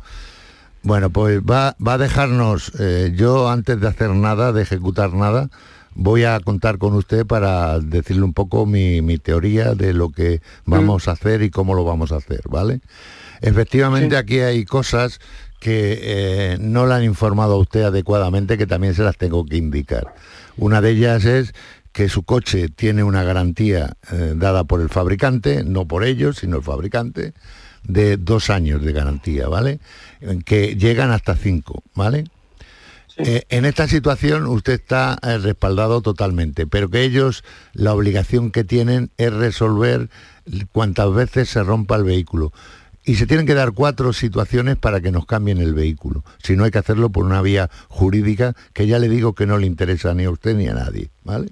[0.83, 5.49] Bueno, pues va, va a dejarnos, eh, yo antes de hacer nada, de ejecutar nada,
[5.93, 10.41] voy a contar con usted para decirle un poco mi, mi teoría de lo que
[10.65, 12.81] vamos a hacer y cómo lo vamos a hacer, ¿vale?
[13.41, 15.19] Efectivamente aquí hay cosas
[15.59, 19.57] que eh, no le han informado a usted adecuadamente, que también se las tengo que
[19.57, 20.15] indicar.
[20.57, 21.53] Una de ellas es
[21.91, 26.57] que su coche tiene una garantía eh, dada por el fabricante, no por ellos, sino
[26.57, 27.33] el fabricante,
[27.83, 29.79] de dos años de garantía, ¿vale?
[30.45, 32.25] Que llegan hasta cinco, ¿vale?
[33.17, 38.63] Eh, en esta situación usted está eh, respaldado totalmente, pero que ellos la obligación que
[38.63, 40.09] tienen es resolver
[40.71, 42.51] cuantas veces se rompa el vehículo.
[43.03, 46.23] Y se tienen que dar cuatro situaciones para que nos cambien el vehículo.
[46.43, 49.57] Si no hay que hacerlo por una vía jurídica que ya le digo que no
[49.57, 51.49] le interesa ni a usted ni a nadie, ¿vale?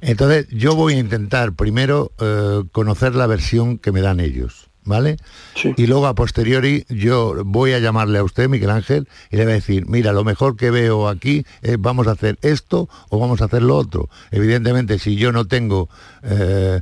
[0.00, 5.16] Entonces yo voy a intentar primero eh, conocer la versión que me dan ellos, ¿vale?
[5.76, 9.52] Y luego a posteriori yo voy a llamarle a usted, Miguel Ángel, y le voy
[9.52, 13.40] a decir, mira, lo mejor que veo aquí es vamos a hacer esto o vamos
[13.40, 14.08] a hacer lo otro.
[14.30, 15.88] Evidentemente, si yo no tengo,
[16.22, 16.80] eh,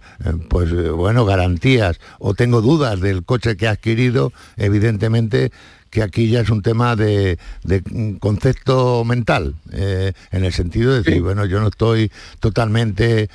[0.48, 5.52] pues bueno, garantías o tengo dudas del coche que he adquirido, evidentemente
[5.92, 7.82] que aquí ya es un tema de, de,
[8.18, 12.10] concepto mental, eh, en el sentido de decir, bueno, yo no estoy
[12.40, 13.28] totalmente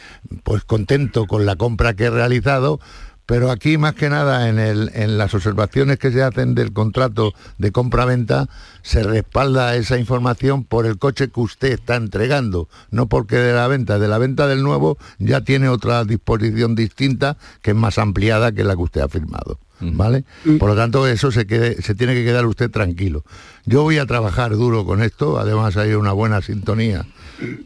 [0.44, 2.80] pues contento con la compra que he realizado,
[3.28, 7.34] pero aquí más que nada en, el- en las observaciones que se hacen del contrato
[7.60, 8.48] de compra-venta
[8.82, 13.68] se respalda esa información por el coche que usted está entregando, no porque de la
[13.68, 18.52] venta, de la venta del nuevo ya tiene otra disposición distinta que es más ampliada
[18.54, 19.60] que la que usted ha firmado.
[19.80, 20.24] ¿Vale?
[20.58, 23.24] Por lo tanto, eso se, quede, se tiene que quedar usted tranquilo.
[23.68, 27.06] Yo voy a trabajar duro con esto, además hay una buena sintonía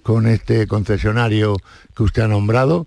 [0.03, 1.55] con este concesionario
[1.95, 2.85] que usted ha nombrado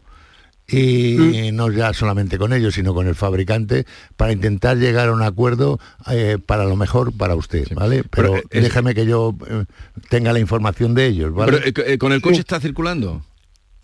[0.67, 3.85] y no ya solamente con ellos, sino con el fabricante,
[4.17, 5.79] para intentar llegar a un acuerdo
[6.11, 8.03] eh, para lo mejor para usted, ¿vale?
[8.11, 9.65] Pero, Pero, es- que yo eh,
[10.09, 11.59] tenga la información de ellos, ¿vale?
[11.73, 13.23] Pero, eh, ¿Con el coche está circulando?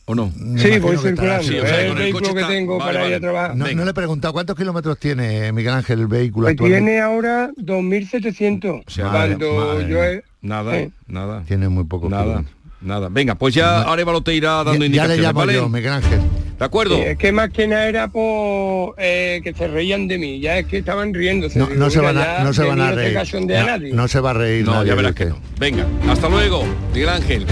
[0.06, 0.32] ¿O no?
[0.56, 1.44] Sí, voy circulando.
[1.44, 3.14] Sí, o sea, es con el el vehículo coche que está- tengo vale, para ir
[3.14, 3.56] a trabajar.
[3.56, 7.50] no, no le he preguntado cuántos kilómetros tiene Miguel Ángel el vehículo Pues tiene ahora
[7.56, 8.82] 2.700.
[8.86, 10.72] O sea, cuando madre yo he- Nada,
[11.06, 11.42] nada.
[11.46, 12.56] Tiene muy poco Nada, kilómetros.
[12.80, 13.08] Nada.
[13.10, 15.54] Venga, pues ya Arevalo te irá dando Ya- ya indicaciones, le llamo ¿vale?
[15.54, 16.20] yo, Miguel Ángel.
[16.58, 16.96] ¿De acuerdo?
[16.96, 20.58] Sí, es que más que nada era por eh, que se reían de mí, ya
[20.58, 21.58] es que estaban riéndose.
[21.58, 23.14] No, se van a, no se van a reír.
[23.14, 23.92] No, nadie.
[23.94, 25.38] no se va a reír No, nadie ya verás que no.
[25.58, 27.46] Venga, hasta luego, Miguel Ángel.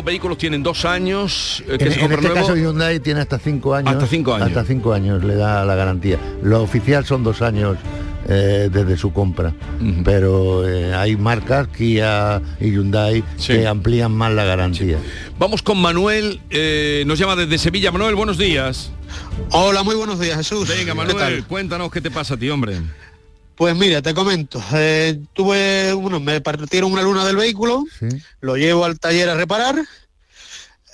[0.00, 3.20] Los vehículos tienen dos años eh, que En, se en compran este caso Hyundai tiene
[3.20, 3.92] hasta cinco años.
[3.92, 4.48] Hasta cinco años.
[4.48, 6.18] Hasta cinco años le da la garantía.
[6.42, 7.76] Lo oficial son dos años
[8.26, 9.52] eh, desde su compra.
[10.02, 14.96] Pero eh, hay marcas, Kia y Hyundai, que amplían más la garantía.
[15.38, 17.92] Vamos con Manuel, eh, nos llama desde Sevilla.
[17.92, 18.92] Manuel, buenos días.
[19.50, 20.66] Hola, muy buenos días, Jesús.
[20.66, 21.44] Venga, ¿Qué Manuel, tal?
[21.46, 22.78] cuéntanos qué te pasa a ti, hombre.
[23.60, 24.58] Pues mira, te comento.
[24.72, 27.84] eh, tuve, bueno, me partieron una luna del vehículo,
[28.40, 29.84] lo llevo al taller a reparar.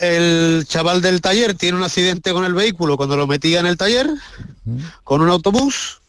[0.01, 3.77] El chaval del taller tiene un accidente con el vehículo cuando lo metía en el
[3.77, 4.11] taller,
[5.05, 6.01] con un autobús.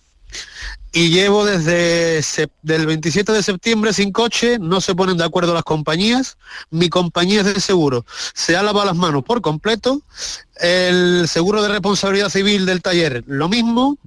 [0.91, 2.23] Y llevo desde
[2.63, 6.39] del 27 de septiembre sin coche, no se ponen de acuerdo las compañías.
[6.71, 8.03] Mi compañía es de seguro.
[8.33, 10.01] Se ha lavado las manos por completo.
[10.59, 13.99] El seguro de responsabilidad civil del taller, lo mismo.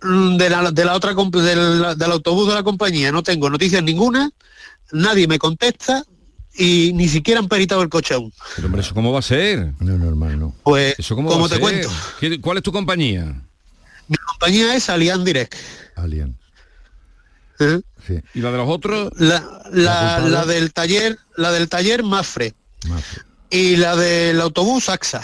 [0.00, 4.30] De la, de la otra del, del autobús de la compañía no tengo noticias ninguna,
[4.92, 6.04] nadie me contesta
[6.54, 8.32] y ni siquiera han peritado el coche aún.
[8.56, 9.72] Pero hombre, ¿eso cómo va a ser?
[9.80, 10.54] No normal, ¿no?
[10.64, 11.62] Pues, ¿Eso cómo como va te ser?
[11.62, 11.90] cuento,
[12.20, 13.42] ¿Qué- ¿Cuál es tu compañía?
[14.08, 15.54] mi compañía es Allianz Direct.
[15.96, 16.36] Alien.
[17.60, 17.80] ¿eh?
[18.06, 18.20] Sí.
[18.34, 19.10] ¿Y la de los otros?
[19.16, 22.54] La, la, la del taller, la del taller Mafre
[23.50, 25.20] y la del autobús AXA.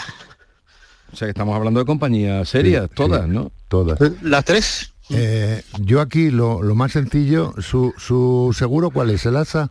[1.15, 3.49] O sea, que estamos hablando de compañías serias, todas, ¿no?
[3.69, 3.97] Todas.
[4.21, 4.91] Las tres.
[5.09, 9.69] Eh, yo aquí lo, lo más sencillo, su, su seguro cuál es, el ASA?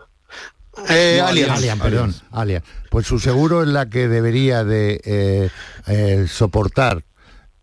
[0.88, 1.58] Eh, No, Allianz.
[1.58, 2.64] Allianz, perdón, Allianz.
[2.88, 5.50] Pues su seguro es la que debería de eh,
[5.86, 7.04] eh, soportar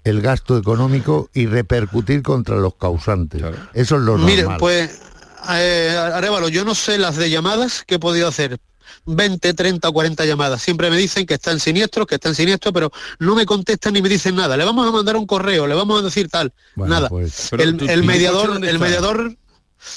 [0.03, 3.41] el gasto económico y repercutir contra los causantes.
[3.73, 4.59] Eso es lo Mire, normal.
[4.59, 5.01] pues,
[5.49, 8.59] eh, Arevalo, yo no sé las de llamadas que he podido hacer.
[9.05, 10.61] 20, 30 o 40 llamadas.
[10.61, 14.09] Siempre me dicen que están siniestros, que están siniestros, pero no me contestan ni me
[14.09, 14.57] dicen nada.
[14.57, 16.53] Le vamos a mandar un correo, le vamos a decir tal.
[16.75, 17.09] Bueno, nada.
[17.09, 18.79] pues- el, tu- el ¿y el mediador, el está?
[18.79, 19.35] mediador,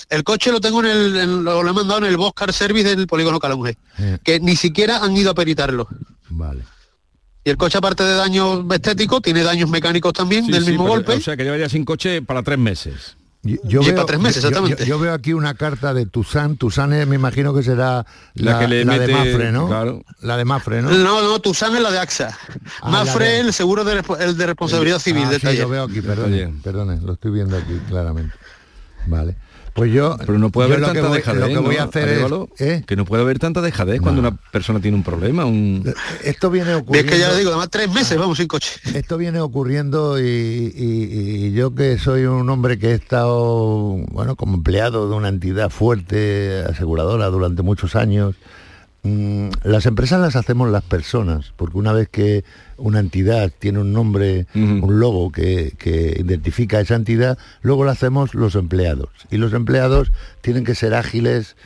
[0.09, 2.97] el coche lo tengo en el, en- lo, lo he mandado en el Boscar Service
[2.97, 3.39] del polígono
[3.99, 4.19] Eh.
[4.25, 5.89] que ni siquiera han ido a peritarlo.
[6.31, 6.65] Vale.
[7.47, 10.85] Y el coche, aparte de daños estéticos, tiene daños mecánicos también Sí, del sí, mismo
[10.85, 11.13] pero- golpe.
[11.17, 13.17] O sea, que llevaría sin coche para tres meses.
[13.45, 14.87] Yo, veo, para tres meses, yo- yo- exactamente.
[14.87, 16.07] Yo, veo aquí una carta de.
[16.07, 16.57] Tucson
[16.95, 19.67] es, me imagino que será La la, que le la de Mafre, ¿no?
[19.69, 20.03] claro.
[20.23, 20.91] La de Mafre, ¿no?
[20.91, 22.37] No, no, Tucson es la de AXA.
[22.81, 25.63] Ah, Mafre de- el seguro de, el de responsabilidad civil Ah, sí, taller.
[25.65, 28.35] lo veo aquí, perdone, perdone, lo estoy viendo aquí claramente.
[29.07, 29.37] Vale.
[29.75, 30.17] Pues yo...
[30.25, 32.09] Pero no puede haber lo que tanta voy- dejadez, Lo que voy a ¿no, hacer
[32.09, 32.61] es...
[32.61, 32.85] ¿eh?
[32.87, 35.45] Que no puede haber tanta dejadez cuando una persona tiene un problema.
[35.45, 35.93] Un...
[36.23, 37.11] Esto viene Es ocurriendo...
[37.13, 38.71] que ya le digo, además tres meses vamos sin coche.
[38.95, 44.37] Esto viene ocurriendo y, y- y yo que soy un hombre que he estado, bueno,
[44.37, 48.37] como empleado de una entidad fuerte, aseguradora durante muchos años,
[49.05, 52.45] mm, las empresas las hacemos las personas, porque una vez que
[52.77, 57.91] una entidad tiene un nombre, un logo que, que identifica a esa entidad, luego lo
[57.91, 59.11] hacemos los empleados.
[59.31, 61.57] Y los empleados tienen que ser ágiles,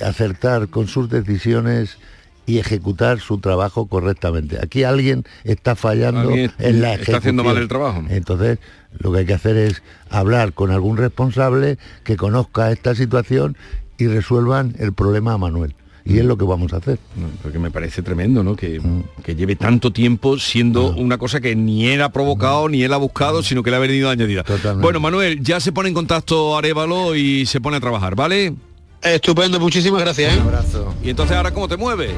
[0.00, 1.98] acertar con sus decisiones
[2.46, 4.58] y ejecutar su trabajo correctamente.
[4.60, 7.46] Aquí alguien está fallando Alguien en la está haciendo ejecución.
[7.46, 8.04] mal el trabajo.
[8.08, 8.58] Entonces,
[8.98, 13.56] lo que hay que hacer es hablar con algún responsable que conozca esta situación
[13.98, 15.74] y resuelvan el problema a Manuel.
[16.10, 16.98] Y es lo que vamos a hacer.
[17.16, 18.56] No, porque me parece tremendo, ¿no?
[18.56, 19.02] Que, Mm.
[19.22, 22.96] que lleve tanto tiempo siendo una cosa que ni él ha provocado, ni él ha
[22.96, 24.44] buscado, sino que le ha venido añadida.
[24.80, 28.54] Bueno, Manuel, ya se pone en contacto Arevalo y se pone a trabajar, ¿vale?
[29.02, 30.36] Estupendo, muchísimas gracias.
[30.36, 30.40] ¿eh?
[30.40, 30.94] abrazo.
[31.02, 32.12] Y entonces ahora cómo te mueves?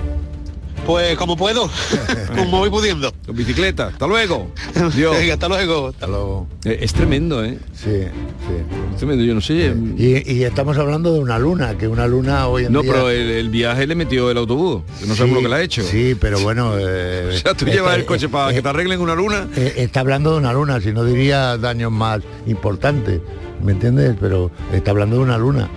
[0.87, 1.71] Pues como puedo,
[2.37, 3.13] como voy pudiendo.
[3.25, 3.87] Con bicicleta.
[3.89, 4.49] Hasta luego.
[4.97, 5.17] Dios.
[5.17, 5.89] Venga, hasta luego.
[5.89, 6.49] Hasta luego.
[6.65, 7.57] Eh, Es tremendo, ¿eh?
[7.73, 8.55] Sí, sí.
[8.93, 9.75] Es tremendo, yo no sé.
[9.97, 12.93] Y, y estamos hablando de una luna, que una luna hoy en No, día...
[12.93, 14.83] pero el, el viaje le metió el autobús.
[14.99, 15.83] que no sabemos Sí, lo que le ha hecho.
[15.85, 16.75] Sí, pero bueno...
[16.77, 19.47] eh, O sea, tú este- llevas el coche para eh, que te arreglen una luna.
[19.57, 23.21] eh, está hablando de una luna, si no diría daños más importantes,
[23.63, 24.17] ¿me entiendes?
[24.21, 25.69] Pero está hablando de una luna.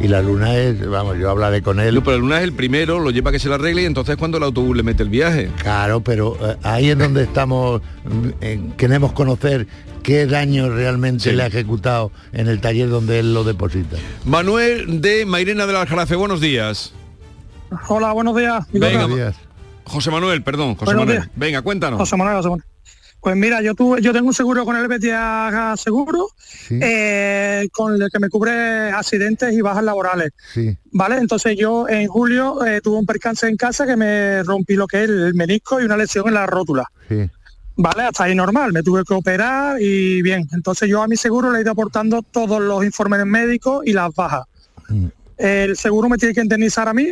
[0.00, 1.94] Y la luna es, vamos, yo hablaré con él.
[1.94, 3.84] No, pero el luna es el primero, lo lleva a que se le arregle y
[3.86, 5.50] entonces cuando el autobús le mete el viaje.
[5.58, 9.66] Claro, pero eh, ahí es donde estamos, mm, eh, queremos conocer
[10.02, 11.32] qué daño realmente Sí.
[11.36, 13.96] le ha ejecutado en el taller donde él lo deposita.
[14.26, 16.92] Manuel de Mairena del Aljarafe, buenos días.
[17.88, 18.66] Hola, buenos días.
[18.72, 19.36] Venga, Buenos días.
[19.84, 21.22] José Manuel, perdón, José Buenos Manuel.
[21.22, 21.30] días.
[21.36, 21.98] Venga, cuéntanos.
[21.98, 22.64] José Manuel, José Manuel.
[23.24, 26.28] Pues mira, yo tuve, yo tengo un seguro con el BTA Seguro,
[26.68, 30.32] eh, con el que me cubre accidentes y bajas laborales.
[30.52, 30.76] Sí.
[30.92, 31.16] ¿Vale?
[31.16, 35.04] Entonces yo en julio eh, tuve un percance en casa que me rompí lo que
[35.04, 36.84] es el menisco y una lesión en la rótula.
[37.08, 37.26] Sí.
[37.76, 38.02] ¿Vale?
[38.02, 40.46] Hasta ahí normal, me tuve que operar y bien.
[40.52, 44.14] Entonces yo a mi seguro le he ido aportando todos los informes médicos y las
[44.14, 44.44] bajas.
[45.38, 47.10] El seguro me tiene que indemnizar a mí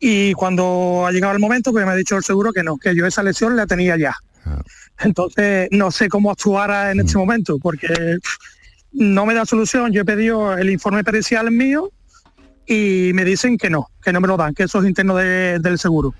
[0.00, 2.96] y cuando ha llegado el momento, pues me ha dicho el seguro que no, que
[2.96, 4.12] yo esa lesión la tenía ya.
[5.00, 8.18] Entonces no sé cómo actuar en este momento, porque
[8.92, 9.92] no me da solución.
[9.92, 11.90] Yo he pedido el informe pericial mío
[12.66, 15.58] y me dicen que no, que no me lo dan, que eso es interno de-
[15.60, 16.14] del seguro.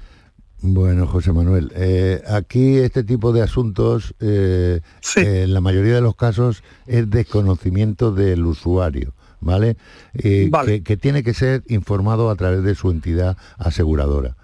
[0.60, 4.80] Bueno, José Manuel, eh, aquí este tipo de asuntos, eh,
[5.16, 9.76] eh, en la mayoría de los casos, es desconocimiento del usuario, ¿vale?
[10.14, 14.34] Eh, Que, que tiene que ser informado a través de su entidad aseguradora.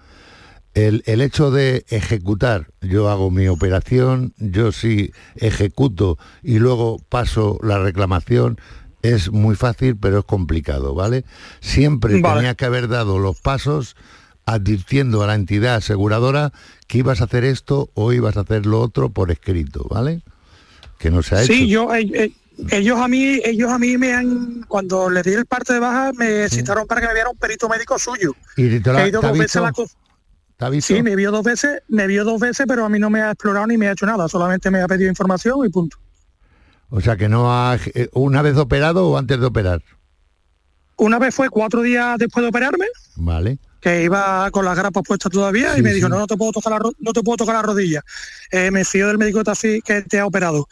[0.73, 7.59] El, el hecho de ejecutar, yo hago mi operación, yo sí ejecuto y luego paso
[7.61, 8.57] la reclamación,
[9.03, 11.25] es muy fácil, pero es complicado, ¿vale?
[11.59, 12.37] Siempre Vale.
[12.37, 13.95] tenía que haber dado los pasos
[14.45, 16.51] advirtiendo a la entidad aseguradora
[16.87, 20.21] que ibas a hacer esto o ibas a hacer lo otro por escrito, ¿vale?
[20.97, 21.65] Que no se ha Sí, hecho.
[21.65, 22.31] yo eh, eh,
[22.71, 26.11] ellos a mí ellos a mí me han cuando les di el parte de baja
[26.13, 28.33] me citaron para que me viera un perito médico suyo.
[28.57, 29.71] ¿Y te, lo ha- te ha la
[30.63, 30.95] ¿Te ha visto?
[30.95, 33.31] Sí, me vio dos veces, me vio dos veces, pero a mí no me ha
[33.31, 35.97] explorado ni me ha hecho nada, solamente me ha pedido información y punto.
[36.89, 37.77] O sea que no ha...
[37.93, 39.81] eh, ¿Una vez operado o antes de operar?
[40.97, 42.85] Una vez fue cuatro días después de operarme,
[43.15, 43.57] Vale.
[43.81, 45.95] que iba con las grapas puestas todavía Sí, y me sí.
[45.95, 48.01] dijo, no, no te puedo tocar la, no te puedo tocar la rodilla.
[48.51, 50.67] Eh, me fío del médico te, ha- que te ha operado.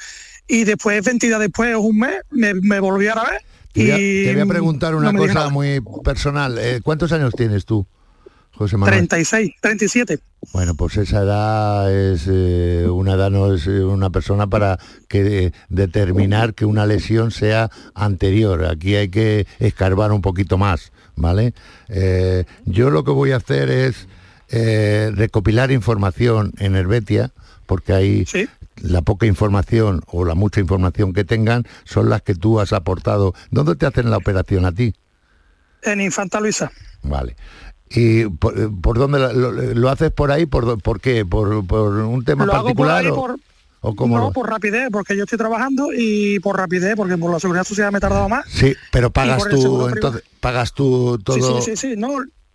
[0.47, 3.41] Y después, 20 días después, o un mes, me, me volví a ver.
[3.73, 6.57] Te voy a, y te voy a preguntar una cosa muy personal.
[6.59, 7.85] Eh, ¿Cuántos años tienes tú,
[8.61, 9.07] José Manuel?
[9.07, 10.19] 36, 37.
[10.53, 15.45] Bueno, pues esa edad es eh, una edad no es eh, una persona para que
[15.45, 18.65] eh, determinar que una lesión sea anterior.
[18.65, 21.55] Aquí hay que escarbar un poquito más, ¿vale?
[21.89, 24.07] Eh, yo lo que voy a hacer es
[24.51, 27.31] recopilar información en Herbetia,
[27.65, 28.25] porque hay
[28.81, 33.33] la poca información o la mucha información que tengan son las que tú has aportado.
[33.49, 34.93] ¿Dónde te hacen la operación a ti?
[35.83, 36.71] En Infanta Luisa.
[37.03, 37.35] Vale.
[37.93, 39.19] ¿Y por, eh, por dónde
[39.75, 40.45] lo, haces por ahí?
[40.45, 41.25] ¿Por, por qué?
[41.25, 43.03] ¿Por, por un tema Lo hago por particular?
[43.05, 43.07] ahí
[43.81, 47.17] o, o cómo no, lo- por rapidez, porque yo estoy trabajando y por rapidez, porque
[47.17, 48.45] por la seguridad social me he tardado más.
[48.47, 49.89] Sí, pero pagas tú, privado.
[49.89, 51.35] entonces, pagas tú todo.
[51.35, 52.09] Sí, sí, sí, sí, no,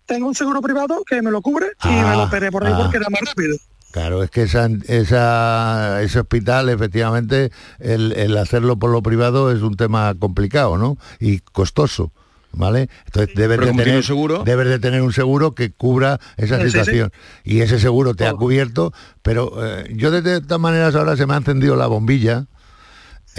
[0.05, 2.73] tengo un seguro privado que me lo cubre y me Ah, lo operé por ahí
[2.73, 2.77] ah.
[2.81, 3.57] porque era más rápido.
[3.91, 9.61] Claro, es que esa, esa- ese hospital, efectivamente, el, el hacerlo por lo privado es
[9.61, 10.97] un tema complicado, ¿no?
[11.19, 12.11] Y costoso,
[12.51, 12.89] ¿vale?
[13.05, 14.43] Entonces debes de, tener, un seguro.
[14.43, 16.79] debes de tener un seguro que cubra esa Sí, sí, sí.
[16.79, 17.11] situación.
[17.43, 21.33] Y ese seguro te ha cubierto, pero eh, yo de todas maneras ahora se me
[21.33, 22.45] ha encendido la bombilla.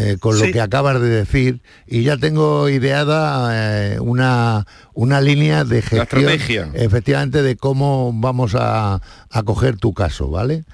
[0.01, 5.65] eh, con lo que acabas de decir y ya tengo ideada eh, una, una línea
[5.65, 6.71] de gestión estrategia.
[6.75, 10.65] efectivamente de cómo vamos a, a coger tu caso, ¿vale?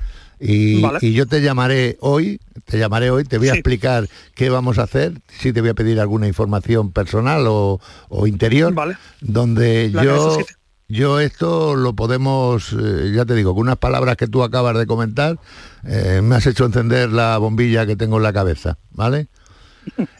[0.47, 0.99] Y, Vale.
[1.01, 3.59] y yo te llamaré hoy, te llamaré hoy, te voy a Sí.
[3.61, 7.80] explicar qué vamos a hacer, si te voy a pedir alguna información personal o,
[8.11, 8.99] o interior, Vale.
[9.22, 10.45] donde La yo,
[10.88, 14.86] yo esto lo podemos, eh, ya te digo, con unas palabras que tú acabas de
[14.86, 15.38] comentar,
[15.84, 19.28] eh, me has hecho encender la bombilla que tengo en la cabeza, ¿vale?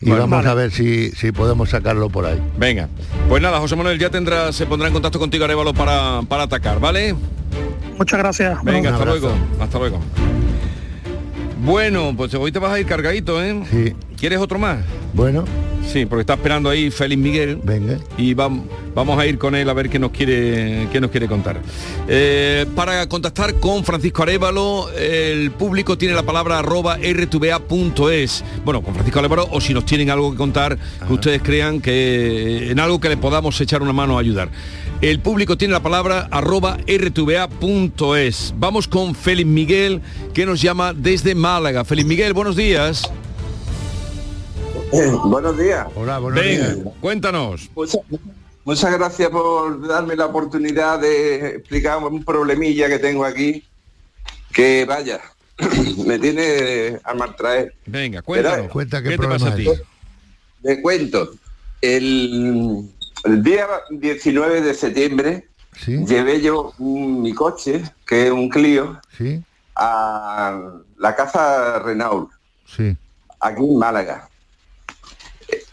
[0.01, 0.49] Y vamos Vale.
[0.49, 2.41] a ver si, si podemos sacarlo por ahí.
[2.59, 2.89] Venga.
[3.29, 6.81] Pues nada, José Manuel ya tendrá, se pondrá en contacto contigo Arevalo para, para atacar,
[6.81, 7.15] ¿vale?
[7.99, 8.63] Muchas gracias.
[8.65, 9.33] Venga, hasta luego.
[9.61, 10.01] Hasta luego.
[11.65, 13.63] Bueno, pues hoy te vas a ir cargadito, ¿eh?
[13.71, 13.95] Sí.
[14.19, 14.79] ¿Quieres otro más?
[15.13, 15.45] Bueno,
[15.87, 17.59] Sí, porque está esperando ahí Félix Miguel.
[17.63, 17.99] Venga.
[18.17, 18.63] Y vam-
[18.95, 21.61] vamos a ir con él a ver qué nos quiere, qué nos quiere contar.
[22.09, 28.45] Eh, para contactar con Francisco Arevalo, el público tiene la palabra arroba rtva.es.
[28.65, 32.71] Bueno, con Francisco Arevalo, o si nos tienen algo que contar, que ustedes crean que
[32.71, 34.49] en algo que le podamos echar una mano a ayudar.
[35.01, 38.55] El público tiene la palabra arroba rtva.es.
[38.57, 40.01] Vamos con Félix Miguel,
[40.33, 41.85] que nos llama desde Málaga.
[41.85, 43.11] Félix Miguel, buenos días.
[45.25, 45.89] Buenos días.
[45.97, 47.69] Hola, buenos Venga, cuéntanos.
[47.75, 48.01] Muchas,
[48.65, 53.65] muchas gracias por darme la oportunidad de explicar un problemilla que tengo aquí.
[54.53, 55.21] Que vaya,
[56.07, 57.75] me tiene a maltraer.
[57.87, 58.69] Venga, cuéntanos.
[58.69, 59.67] Cuenta qué, ¿Qué te pasa a ti?
[60.63, 61.31] Le cuento.
[61.81, 62.89] El,
[63.25, 69.01] el día 19 de septiembre Sí, llevé yo un- mi coche, que es un Clio,
[69.19, 69.43] sí,
[69.75, 70.57] a
[70.99, 72.31] la casa Renault,
[72.65, 72.97] sí.
[73.41, 74.29] aquí en Málaga.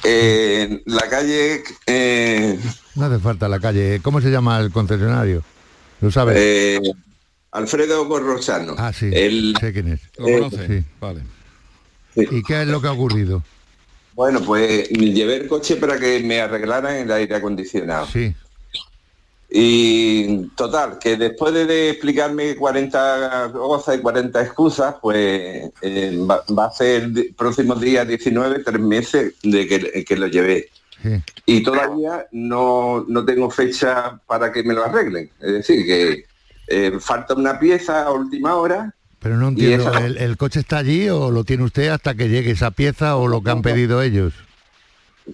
[0.03, 2.59] Eh, en la calle eh,
[2.95, 3.99] No hace falta la calle.
[4.01, 5.43] ¿Cómo se llama el concesionario?
[6.01, 6.35] ¿Lo sabes?
[6.39, 6.81] eh,
[7.51, 8.73] Alfredo Corrosano.
[8.79, 9.11] ah, sí.
[9.13, 10.01] el- sé quién es.
[10.17, 10.67] ¿Lo Eh, conoce?
[10.67, 10.85] sí.
[10.99, 11.21] Vale.
[12.15, 13.43] ¿Y qué es lo que ha ocurrido?
[14.13, 18.07] Bueno, pues llevé el coche para que me arreglaran el aire acondicionado.
[18.07, 18.33] Sí,
[19.49, 26.65] Y total, que después de, explicarme 40 cosas y 40 excusas, pues eh, va, va
[26.65, 30.69] a ser el próximo día 19, tres meses de que, que lo llevé.
[31.01, 31.21] sí.
[31.45, 35.29] Y todavía no, no tengo fecha para que me lo arreglen.
[35.39, 36.25] Es decir, que
[36.67, 38.95] eh, falta una pieza a última hora.
[39.21, 42.15] Pero no Y entiendo, esa- ¿el, el coche está allí o lo tiene usted hasta
[42.15, 44.33] que llegue esa pieza o lo que han pedido ellos?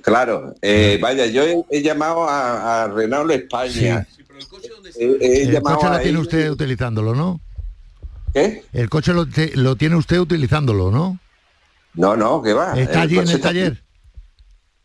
[0.01, 4.05] Claro, eh, vaya, yo he, he llamado a, a Renault España.
[4.99, 6.21] He- he El coche lo a tiene ellos.
[6.23, 7.39] usted utilizándolo, ¿no?
[8.33, 8.63] ¿Qué?
[8.73, 11.17] El coche lo, te- lo tiene usted utilizándolo, ¿no?
[11.93, 12.77] No, no, que va.
[12.77, 13.81] ¿Está allí en el taller?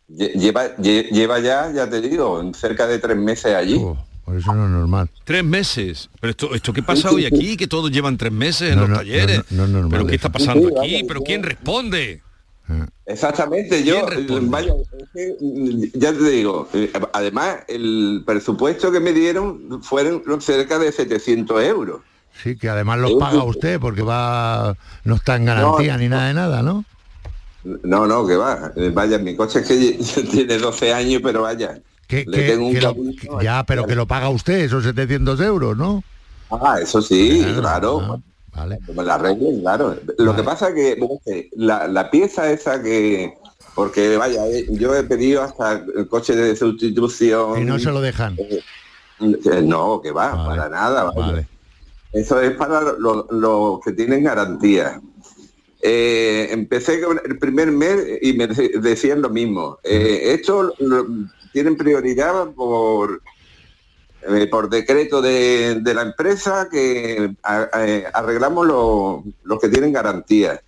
[0.09, 3.77] Lle- Lleva, lle- lleva ya, ya te digo, cerca de tres meses allí.
[3.79, 3.97] Oh,
[4.33, 5.09] por eso no es normal.
[5.23, 6.09] Tres meses.
[6.19, 8.89] Pero esto, esto qué pasa hoy aquí, que todos llevan tres meses en No, los
[8.89, 9.43] no, talleres.
[9.51, 12.21] no, no, no es normal pero qué está pasando Sí, sí, aquí, pero quién responde.
[13.05, 14.49] Exactamente, yo, ¿Quién responde?
[14.49, 14.73] vaya,
[15.13, 20.91] que, mm, ya te digo, eh, además el presupuesto que me dieron fueron cerca de
[20.91, 22.01] 700 euros.
[22.41, 26.27] Sí, que además los paga usted porque va no está en garantía No, ni nada
[26.29, 26.83] de nada, ¿no?
[27.83, 31.79] No, no, que va, eh, vaya, mi coche es que tiene 12 años, pero vaya,
[32.13, 34.59] Que, le que- tengo un que lo- cariño que- ya, pero que lo paga usted,
[34.59, 36.03] esos 700 euros, ¿no?
[36.51, 38.21] Ah, eso sí, Claro, claro.
[38.53, 38.79] ¿vale?
[38.95, 39.95] Me la arreglen, claro.
[40.19, 43.33] Lo que pasa es que la, la pieza esa que...
[43.75, 47.59] Porque vaya, eh, yo he pedido hasta el coche de sustitución.
[47.59, 48.37] Y no se lo dejan.
[48.37, 48.61] Eh,
[49.63, 51.05] no, que va, para nada.
[51.05, 51.47] vaya.
[52.11, 55.01] Eso es para los que tienen garantía.
[55.81, 59.79] Eh, empecé con el primer mes y me de- decían lo mismo.
[59.83, 61.07] Eh, esto lo-
[61.53, 63.21] tienen prioridad por
[64.27, 69.93] eh, por decreto de, de la empresa que a- a- arreglamos los los que tienen
[69.93, 70.59] garantía.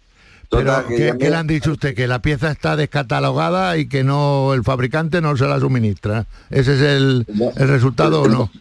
[0.47, 1.95] Pero, ¿qué, le han dicho usted?
[1.95, 6.27] Que la pieza está descatalogada y que no el fabricante no se la suministra.
[6.51, 7.25] ¿Ese es el,
[7.57, 8.51] el resultado o no?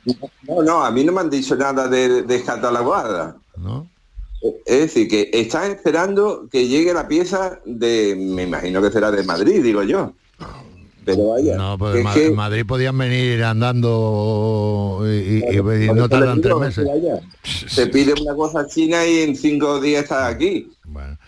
[0.48, 3.36] No, no, a mí no me han dicho nada de descatalogada.
[3.58, 3.86] ¿No?
[4.66, 9.22] Es decir, que están esperando que llegue la pieza de, me imagino que será de
[9.22, 10.12] Madrid, digo yo.
[11.04, 16.08] Pero vaya, No, pues que en que- Madrid podían venir andando y, y- y no
[16.08, 16.86] tardan tres meses.
[17.66, 20.70] Se pide una cosa china y en cinco días está aquí.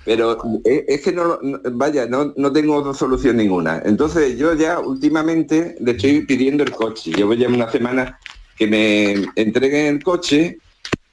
[0.04, 3.82] Pero es, es que no, no- vaya, no, no tengo otra solución ninguna.
[3.84, 7.10] Entonces yo ya últimamente le estoy pidiendo el coche.
[7.12, 8.18] Llevo ya una semana
[8.56, 10.58] que me entreguen el coche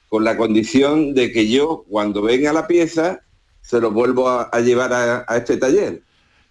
[0.08, 3.20] con la condición de que yo cuando venga la pieza
[3.62, 6.00] se lo vuelvo a, a llevar a, a este taller.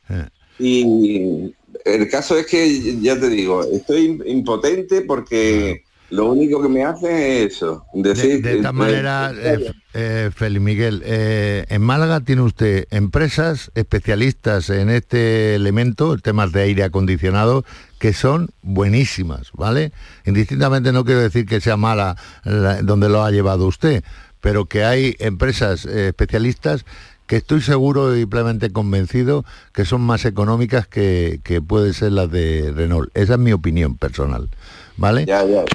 [0.09, 0.25] Eh.
[0.59, 1.53] Y
[1.85, 7.43] el caso es que, ya te digo, estoy impotente porque lo único que me hace
[7.43, 7.85] es eso.
[7.93, 12.85] De, Decir, de esta eh, manera, eh, eh, Félix Miguel, eh, en Málaga tiene usted
[12.91, 17.65] empresas especialistas en este elemento, temas de aire acondicionado,
[17.99, 19.91] que son buenísimas, ¿vale?
[20.25, 24.03] Indistintamente no quiero decir que sea mala la- donde lo ha llevado usted,
[24.39, 26.85] pero que hay empresas eh, especialistas
[27.27, 32.29] que estoy seguro y plenamente convencido que son más económicas que, que pueden ser las
[32.31, 33.09] de Renault.
[33.15, 34.49] Esa es mi opinión personal.
[34.95, 35.25] ¿Vale?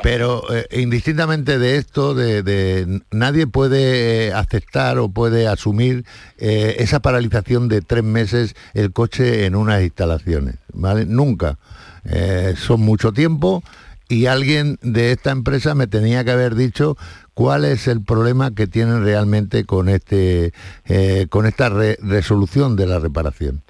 [0.04, 6.04] Pero eh, indistintamente de esto, de, de- nadie puede eh, aceptar o puede asumir
[6.38, 11.04] eh, esa paralización de tres meses el coche en unas instalaciones, ¿vale?
[11.04, 11.58] Nunca.
[12.04, 13.64] Eh, son mucho tiempo
[14.08, 16.96] y alguien de esta empresa me tenía que haber dicho
[17.38, 20.52] cuál es el problema que tienen realmente con este
[20.86, 23.62] eh, con esta re- resolución de la reparación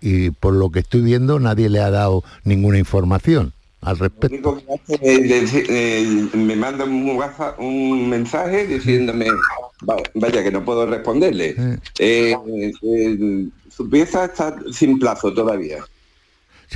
[0.00, 4.58] y por lo que estoy viendo nadie le ha dado ninguna información al respecto
[5.00, 9.26] que hace eh, me manda un, WhatsApp- un mensaje diciéndome,
[9.88, 11.54] "Va- vaya que no puedo responderle.
[11.98, 12.36] Eh,
[12.82, 15.78] eh, su pieza está sin plazo todavía.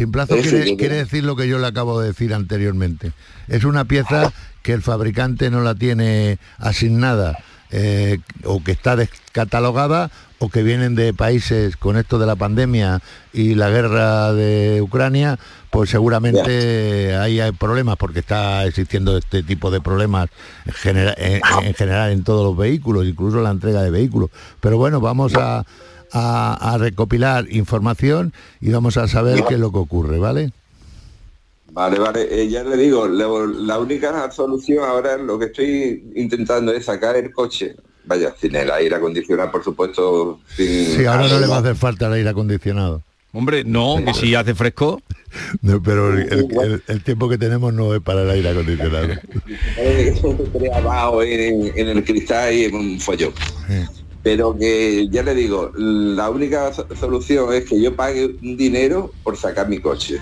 [0.00, 3.12] Sin plazo Eso quiere, quiere decir lo que yo le acabo de decir anteriormente.
[3.48, 4.32] Es una pieza
[4.62, 7.36] que el fabricante no la tiene asignada
[7.70, 13.02] eh, o que está descatalogada o que vienen de países con esto de la pandemia
[13.34, 15.38] y la guerra de Ucrania,
[15.68, 20.30] pues seguramente ahí hay problemas porque está existiendo este tipo de problemas
[20.64, 24.30] en, genera- en- en general en todos los vehículos, incluso la entrega de vehículos.
[24.60, 25.64] Pero bueno, vamos a,
[26.12, 30.52] a- a recopilar información y vamos a saber qué es lo que ocurre, ¿vale?
[31.72, 36.72] Vale, vale, eh, ya le digo, la, la única solución ahora lo que estoy intentando
[36.72, 40.66] es sacar el coche, vaya, sin el aire acondicionado, por supuesto, sin...
[40.96, 43.02] Sí, ahora no le va a hacer falta el aire acondicionado.
[43.32, 45.00] Hombre, no, que si hace fresco.
[45.62, 49.06] No, pero el, el- el tiempo que tenemos no es para el aire acondicionado.
[50.74, 53.32] Abajo en, en el cristal y en un follón.
[54.22, 59.10] Pero que ya le digo, la única so- solución es que yo pague un dinero
[59.22, 60.20] por sacar mi coche.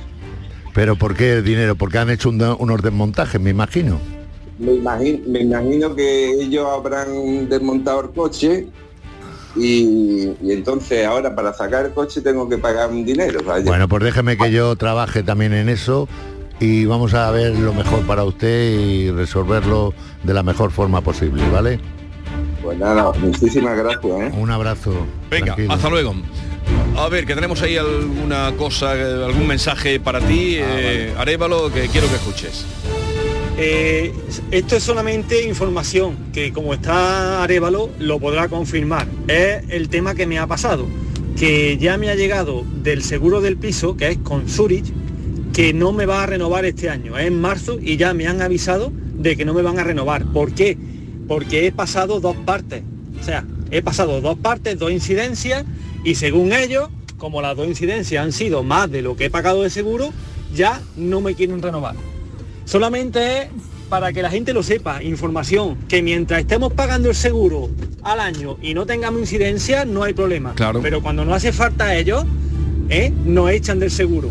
[0.73, 1.75] Pero ¿por qué el dinero?
[1.75, 3.99] Porque han hecho un- unos desmontajes, me imagino.
[4.59, 8.67] Me imagino, me imagino que ellos habrán desmontado el coche
[9.57, 13.41] y, y entonces ahora para sacar el coche tengo que pagar un dinero.
[13.45, 13.65] vaya.
[13.65, 16.09] Bueno, pues déjeme que yo trabaje también en eso
[16.61, 21.43] y vamos a ver lo mejor para usted y resolverlo de la mejor forma posible,
[21.51, 21.81] ¿vale?
[22.69, 24.21] Pues nada, muchísimas gracias.
[24.21, 24.31] ¿eh?
[24.37, 24.93] Un abrazo.
[25.31, 25.73] Venga, tranquilo.
[25.73, 26.15] hasta luego.
[26.99, 32.09] A ver, que tenemos ahí alguna cosa, algún mensaje para ti, eh, Arévalo, que quiero
[32.09, 32.67] que escuches.
[33.57, 34.13] Eh,
[34.51, 39.07] esto es solamente información que como está Arevalo lo podrá confirmar.
[39.29, 40.85] Es el tema que me ha pasado,
[41.39, 44.93] que ya me ha llegado del seguro del piso, que es con Zurich,
[45.55, 47.17] que no me va a renovar este año.
[47.17, 50.27] Es en marzo y ya me han avisado de que no me van a renovar.
[50.35, 50.77] ¿Por qué?
[51.29, 52.83] Porque he pasado dos partes.
[53.21, 55.65] O sea, he pasado dos partes, dos incidencias
[56.03, 59.63] y según ellos, como las dos incidencias han sido más de lo que he pagado
[59.63, 60.11] de seguro,
[60.55, 61.95] ya no me quieren renovar.
[62.65, 63.49] Solamente es
[63.89, 67.71] para que la gente lo sepa, información, que mientras estemos pagando el seguro
[68.03, 70.55] al año y no tengamos incidencia, no hay problema.
[70.55, 70.81] Claro.
[70.83, 72.25] Pero cuando no hace falta a ellos,
[72.91, 73.13] ¿eh?
[73.25, 74.29] nos echan del seguro.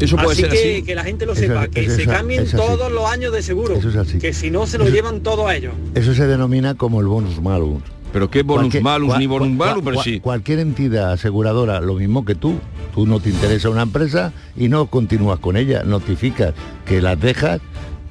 [0.00, 0.82] Eso puede así ser que, así.
[0.82, 3.42] que la gente lo Eso sepa, es- que eso se cambien todos los años de
[3.42, 3.74] seguro.
[3.76, 4.18] Eso es así.
[4.18, 5.74] Que si no se lo llevan todo a ellos.
[5.94, 7.82] Eso se denomina como el bonus malus.
[8.12, 10.20] Pero qué bonus Cualquier- malus ni bonus cua- malus, pero sí.
[10.20, 12.54] Cualquier entidad aseguradora, lo mismo que tú.
[12.94, 15.82] Tú no te interesa una empresa y no continúas con ella.
[15.82, 16.52] Notificas
[16.84, 17.60] que las dejas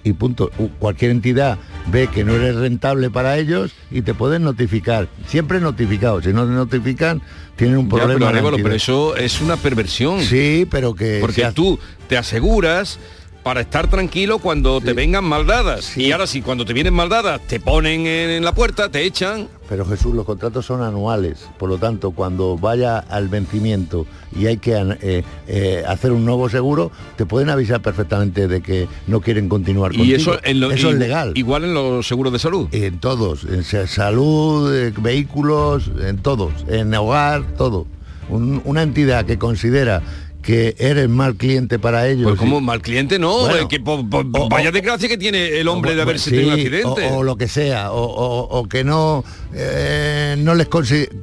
[0.04, 0.50] y punto.
[0.80, 5.08] Cualquier entidad ve que no eres rentable para ellos y te pueden notificar.
[5.28, 6.22] Siempre notificado.
[6.22, 7.22] Si no te notifican,
[7.56, 8.14] tienen un Ya, problema.
[8.16, 8.64] pero, Arévalo, entidad.
[8.64, 10.22] pero eso es una perversión.
[10.22, 11.18] Sí, pero que...
[11.22, 13.00] Porque tú te aseguras
[13.44, 15.98] para estar tranquilo cuando te vengan maldadas.
[15.98, 19.48] Y ahora sí, cuando te vienen maldadas, te ponen en, en la puerta, te echan.
[19.72, 24.05] Pero Jesús, los contratos son anuales, por lo tanto, cuando vaya al vencimiento
[24.38, 28.89] y hay que eh, eh, hacer un nuevo seguro, te pueden avisar perfectamente de que
[29.07, 30.17] no quieren continuar Y contigo.
[30.17, 31.32] eso, en lo- eso es legal.
[31.36, 32.67] Igual en los seguros de salud.
[32.74, 37.88] En todos, en sa- salud, eh, vehículos, en todos, en hogar, todo.
[38.28, 40.01] Un- una entidad que considera
[40.42, 42.24] que eres mal cliente para ellos.
[42.28, 45.96] Pues como mal cliente no, Bueno, que po- po- vaya desgracia que tiene el hombre
[45.96, 47.08] de haberse Sí, tenido un accidente.
[47.10, 49.24] O, o lo que sea, o, que no,
[49.54, 50.68] eh, no les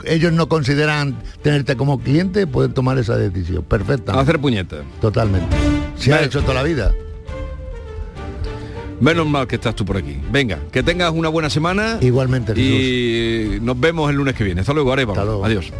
[0.04, 3.62] ellos no consideran tenerte como cliente, pueden tomar esa decisión.
[3.64, 4.18] Perfecta.
[4.18, 4.80] Hacer puñetas.
[5.00, 5.56] Totalmente.
[5.96, 6.92] Se ha hecho toda la vida.
[9.00, 10.18] Menos mal que estás tú por aquí.
[10.30, 11.98] Venga, que tengas una buena semana.
[12.00, 14.60] Igualmente, Y nos vemos el lunes que viene.
[14.62, 15.44] Hasta luego, Arevalo.
[15.44, 15.72] Adiós.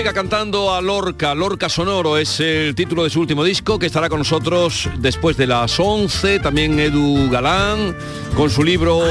[0.00, 4.08] Vega cantando a Lorca, Lorca Sonoro es el título de su último disco que estará
[4.08, 7.94] con nosotros después de las 11, también Edu Galán
[8.34, 9.02] con su libro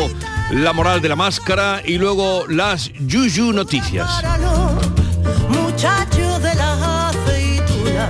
[0.49, 4.09] La moral de la máscara y luego las Yuyu Noticias.
[5.49, 8.09] Muchacho de la aceituna,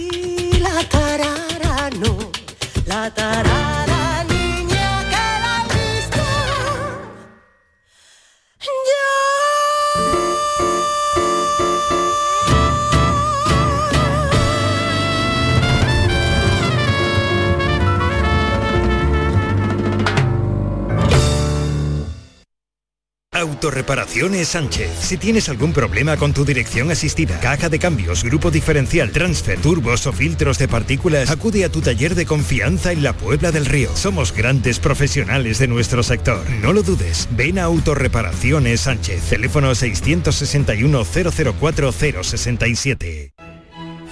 [24.11, 24.91] Autorreparaciones Sánchez.
[24.99, 30.05] Si tienes algún problema con tu dirección asistida, caja de cambios, grupo diferencial, transfer, turbos
[30.05, 33.89] o filtros de partículas, acude a tu taller de confianza en la Puebla del Río.
[33.95, 36.43] Somos grandes profesionales de nuestro sector.
[36.61, 37.29] No lo dudes.
[37.31, 39.29] Ven a Autorreparaciones Sánchez.
[39.29, 43.33] Teléfono 661 004 067.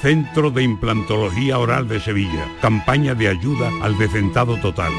[0.01, 2.47] Centro de Implantología Oral de Sevilla.
[2.61, 4.93] Campaña de ayuda al decentado total.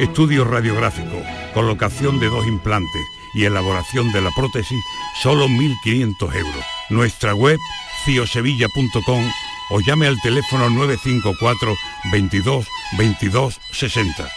[0.00, 1.22] Estudio radiográfico,
[1.54, 4.78] colocación de dos implantes y elaboración de la prótesis,
[5.22, 6.64] solo 1.500 euros.
[6.90, 7.58] Nuestra web,
[8.04, 9.24] ciosevilla.com
[9.70, 11.74] o llame al teléfono 954
[12.10, 12.66] 22
[12.98, 14.28] 22 60.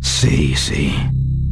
[0.00, 0.94] Sí, sí.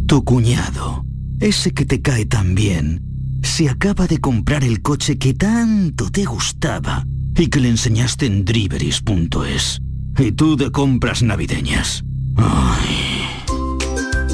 [0.06, 1.04] Tu cuñado,
[1.40, 3.02] ese que te cae tan bien,
[3.42, 7.04] se acaba de comprar el coche que tanto te gustaba
[7.36, 9.80] y que le enseñaste en driveris.es.
[10.18, 12.04] Y tú de compras navideñas.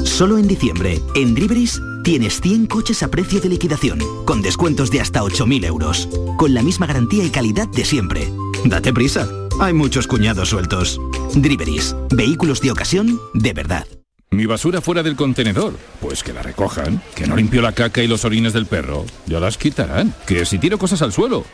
[0.05, 5.01] Solo en diciembre, en Driveris, tienes 100 coches a precio de liquidación, con descuentos de
[5.01, 8.29] hasta 8.000 euros, con la misma garantía y calidad de siempre.
[8.65, 9.29] Date prisa,
[9.61, 11.01] hay muchos cuñados sueltos.
[11.35, 13.87] Driveris, vehículos de ocasión de verdad.
[14.31, 15.75] Mi basura fuera del contenedor.
[16.01, 17.03] Pues que la recojan.
[17.15, 19.07] Que no limpio la caca y los orines del perro.
[19.27, 20.15] Ya las quitarán.
[20.27, 21.45] Que si tiro cosas al suelo,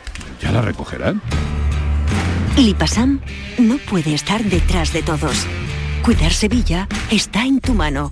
[0.41, 1.21] ya las recogerán.
[2.57, 3.21] Lipasam
[3.57, 5.47] no puede estar detrás de todos.
[6.03, 8.11] Cuidar Sevilla está en tu mano.